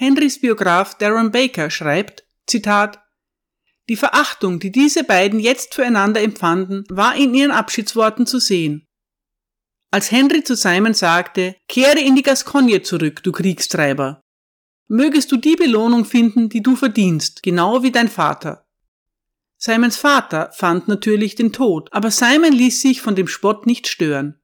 Henrys 0.02 0.40
Biograf 0.40 0.98
Darren 0.98 1.30
Baker 1.30 1.70
schreibt, 1.70 2.24
Zitat, 2.48 3.04
die 3.90 3.98
Verachtung, 3.98 4.62
die 4.62 4.72
diese 4.72 5.04
beiden 5.04 5.42
jetzt 5.42 5.76
füreinander 5.76 6.22
empfanden, 6.22 6.86
war 6.88 7.18
in 7.18 7.34
ihren 7.34 7.52
Abschiedsworten 7.52 8.26
zu 8.26 8.40
sehen. 8.40 8.88
Als 9.92 10.10
Henry 10.10 10.42
zu 10.42 10.56
Simon 10.56 10.94
sagte, 10.94 11.58
kehre 11.68 12.00
in 12.00 12.16
die 12.16 12.22
Gascogne 12.22 12.82
zurück, 12.82 13.22
du 13.24 13.34
Kriegstreiber. 13.34 14.22
Mögest 14.88 15.34
du 15.34 15.36
die 15.36 15.58
Belohnung 15.58 16.06
finden, 16.06 16.48
die 16.48 16.64
du 16.64 16.78
verdienst, 16.78 17.44
genau 17.44 17.84
wie 17.84 17.92
dein 17.92 18.08
Vater. 18.08 18.66
Simons 19.58 19.98
Vater 19.98 20.50
fand 20.54 20.88
natürlich 20.88 21.36
den 21.36 21.52
Tod, 21.52 21.92
aber 21.92 22.10
Simon 22.10 22.54
ließ 22.54 22.82
sich 22.82 23.02
von 23.02 23.16
dem 23.16 23.28
Spott 23.28 23.66
nicht 23.66 23.90
stören. 23.90 24.39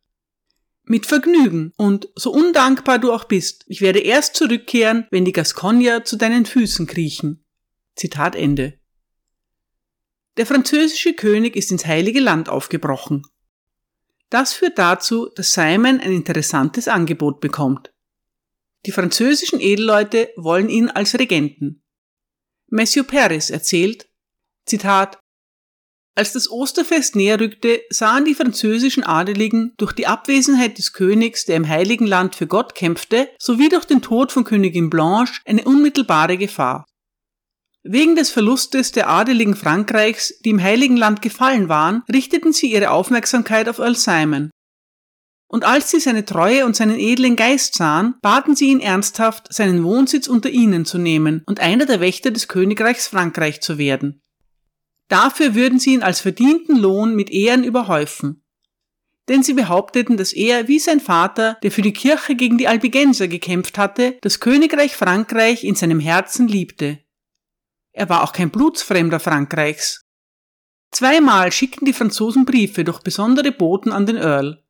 Mit 0.87 1.07
Vergnügen 1.07 1.73
und 1.77 2.09
so 2.15 2.31
undankbar 2.31 2.99
du 2.99 3.11
auch 3.11 3.23
bist, 3.23 3.65
ich 3.67 3.81
werde 3.81 3.99
erst 3.99 4.35
zurückkehren, 4.35 5.07
wenn 5.09 5.25
die 5.25 5.31
Gascogner 5.31 6.05
zu 6.05 6.15
deinen 6.15 6.45
Füßen 6.45 6.85
kriechen. 6.85 7.43
Zitat 7.95 8.35
Ende. 8.35 8.79
Der 10.37 10.45
französische 10.45 11.13
König 11.13 11.55
ist 11.55 11.71
ins 11.71 11.87
heilige 11.87 12.19
Land 12.19 12.49
aufgebrochen. 12.49 13.23
Das 14.29 14.53
führt 14.53 14.77
dazu, 14.77 15.29
dass 15.35 15.53
Simon 15.53 15.99
ein 15.99 16.11
interessantes 16.11 16.87
Angebot 16.87 17.39
bekommt. 17.39 17.91
Die 18.85 18.91
französischen 18.91 19.59
Edelleute 19.59 20.29
wollen 20.35 20.69
ihn 20.69 20.89
als 20.89 21.17
Regenten. 21.17 21.81
Monsieur 22.67 23.05
Paris 23.07 23.49
erzählt, 23.49 24.07
Zitat, 24.65 25.17
als 26.15 26.31
das 26.31 26.49
Osterfest 26.49 27.15
näher 27.15 27.39
rückte, 27.39 27.81
sahen 27.89 28.25
die 28.25 28.35
französischen 28.35 29.03
Adeligen 29.03 29.73
durch 29.77 29.91
die 29.91 30.07
Abwesenheit 30.07 30.77
des 30.77 30.93
Königs, 30.93 31.45
der 31.45 31.57
im 31.57 31.67
Heiligen 31.67 32.07
Land 32.07 32.35
für 32.35 32.47
Gott 32.47 32.73
kämpfte, 32.73 33.29
sowie 33.37 33.69
durch 33.69 33.85
den 33.85 34.01
Tod 34.01 34.31
von 34.31 34.45
Königin 34.45 34.89
Blanche 34.89 35.41
eine 35.45 35.65
unmittelbare 35.65 36.37
Gefahr. 36.37 36.85
Wegen 37.83 38.15
des 38.15 38.31
Verlustes 38.31 38.93
der 38.93 39.09
Adeligen 39.09 39.55
Frankreichs, 39.55 40.39
die 40.39 40.49
im 40.49 40.61
Heiligen 40.61 40.97
Land 40.97 41.21
gefallen 41.21 41.69
waren, 41.69 42.01
richteten 42.11 42.51
sie 42.51 42.71
ihre 42.71 42.89
Aufmerksamkeit 42.89 43.69
auf 43.69 43.77
Earl 43.77 43.95
Simon. 43.95 44.49
Und 45.47 45.65
als 45.65 45.91
sie 45.91 45.99
seine 45.99 46.25
Treue 46.25 46.65
und 46.65 46.75
seinen 46.75 46.97
edlen 46.97 47.35
Geist 47.35 47.75
sahen, 47.75 48.15
baten 48.21 48.55
sie 48.55 48.69
ihn 48.69 48.79
ernsthaft, 48.79 49.53
seinen 49.53 49.83
Wohnsitz 49.83 50.27
unter 50.27 50.49
ihnen 50.49 50.85
zu 50.85 50.97
nehmen 50.97 51.43
und 51.45 51.59
einer 51.59 51.85
der 51.85 51.99
Wächter 51.99 52.31
des 52.31 52.47
Königreichs 52.47 53.07
Frankreich 53.07 53.61
zu 53.61 53.77
werden. 53.77 54.21
Dafür 55.07 55.55
würden 55.55 55.79
sie 55.79 55.93
ihn 55.93 56.03
als 56.03 56.19
verdienten 56.19 56.77
Lohn 56.77 57.15
mit 57.15 57.29
Ehren 57.29 57.63
überhäufen. 57.63 58.43
Denn 59.27 59.43
sie 59.43 59.53
behaupteten, 59.53 60.17
dass 60.17 60.33
er, 60.33 60.67
wie 60.67 60.79
sein 60.79 60.99
Vater, 60.99 61.57
der 61.63 61.71
für 61.71 61.81
die 61.81 61.93
Kirche 61.93 62.35
gegen 62.35 62.57
die 62.57 62.67
Albigenser 62.67 63.27
gekämpft 63.27 63.77
hatte, 63.77 64.17
das 64.21 64.39
Königreich 64.39 64.95
Frankreich 64.95 65.63
in 65.63 65.75
seinem 65.75 65.99
Herzen 65.99 66.47
liebte. 66.47 66.99
Er 67.91 68.09
war 68.09 68.23
auch 68.23 68.33
kein 68.33 68.51
Blutsfremder 68.51 69.19
Frankreichs. 69.19 70.05
Zweimal 70.91 71.51
schickten 71.51 71.85
die 71.85 71.93
Franzosen 71.93 72.45
Briefe 72.45 72.83
durch 72.83 73.01
besondere 73.01 73.51
Boten 73.51 73.91
an 73.91 74.05
den 74.05 74.17
Earl. 74.17 74.63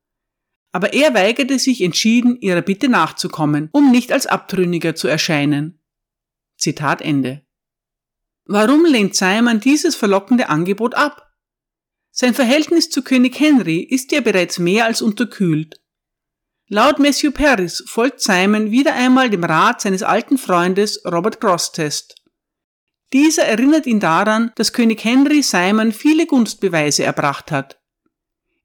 Aber 0.72 0.94
er 0.94 1.14
weigerte 1.14 1.60
sich 1.60 1.82
entschieden, 1.82 2.40
ihrer 2.40 2.62
Bitte 2.62 2.90
nachzukommen, 2.90 3.70
um 3.72 3.92
nicht 3.92 4.12
als 4.12 4.26
Abtrünniger 4.28 4.96
zu 4.96 5.08
erscheinen. 5.08 5.80
Zitat 6.58 7.02
Ende. 7.02 7.46
Warum 8.46 8.86
lehnt 8.86 9.16
Simon 9.16 9.60
dieses 9.60 9.96
verlockende 9.96 10.50
Angebot 10.50 10.94
ab? 10.94 11.32
Sein 12.12 12.34
Verhältnis 12.34 12.90
zu 12.90 13.02
König 13.02 13.40
Henry 13.40 13.80
ist 13.80 14.12
ja 14.12 14.22
bereits 14.22 14.60
mehr 14.60 14.86
als 14.86 15.02
unterkühlt. 15.02 15.82
Laut 16.68 17.00
Matthew 17.00 17.32
Paris 17.32 17.84
folgt 17.88 18.22
Simon 18.22 18.72
wieder 18.72 18.94
einmal 18.94 19.30
dem 19.30 19.44
Rat 19.44 19.82
seines 19.82 20.04
alten 20.04 20.38
Freundes 20.38 21.04
Robert 21.06 21.42
Grosstest. 21.42 22.16
Dieser 23.14 23.44
erinnert 23.44 23.86
ihn 23.86 24.00
daran, 24.00 24.52
dass 24.56 24.74
König 24.74 25.04
Henry 25.04 25.42
Simon 25.42 25.92
viele 25.92 26.26
Gunstbeweise 26.26 27.04
erbracht 27.04 27.52
hat. 27.52 27.80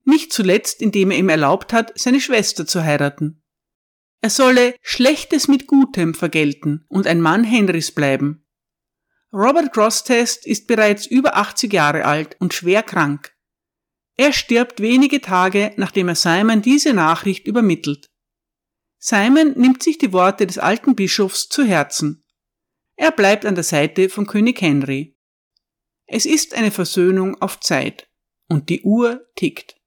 Nicht 0.04 0.32
zuletzt, 0.32 0.80
indem 0.80 1.10
er 1.10 1.18
ihm 1.18 1.28
erlaubt 1.28 1.72
hat, 1.72 1.92
seine 1.98 2.20
Schwester 2.20 2.66
zu 2.66 2.82
heiraten. 2.82 3.42
Er 4.22 4.30
solle 4.30 4.74
Schlechtes 4.82 5.48
mit 5.48 5.66
Gutem 5.66 6.14
vergelten 6.14 6.84
und 6.88 7.06
ein 7.06 7.20
Mann 7.20 7.44
Henrys 7.44 7.92
bleiben. 7.92 8.44
Robert 9.32 9.72
Grosstest 9.72 10.46
ist 10.46 10.66
bereits 10.66 11.06
über 11.06 11.36
80 11.36 11.72
Jahre 11.72 12.04
alt 12.04 12.36
und 12.40 12.52
schwer 12.52 12.82
krank. 12.82 13.32
Er 14.16 14.32
stirbt 14.32 14.80
wenige 14.80 15.20
Tage, 15.20 15.72
nachdem 15.76 16.08
er 16.08 16.16
Simon 16.16 16.62
diese 16.62 16.92
Nachricht 16.92 17.46
übermittelt. 17.46 18.10
Simon 18.98 19.52
nimmt 19.58 19.82
sich 19.82 19.98
die 19.98 20.12
Worte 20.12 20.46
des 20.46 20.58
alten 20.58 20.94
Bischofs 20.94 21.48
zu 21.48 21.64
Herzen. 21.64 22.24
Er 22.96 23.12
bleibt 23.12 23.46
an 23.46 23.54
der 23.54 23.64
Seite 23.64 24.10
von 24.10 24.26
König 24.26 24.60
Henry. 24.60 25.16
Es 26.06 26.26
ist 26.26 26.54
eine 26.54 26.70
Versöhnung 26.70 27.40
auf 27.40 27.60
Zeit 27.60 28.10
und 28.48 28.68
die 28.68 28.82
Uhr 28.82 29.26
tickt. 29.36 29.80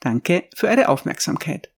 Danke 0.00 0.48
für 0.54 0.68
eure 0.68 0.88
Aufmerksamkeit. 0.90 1.74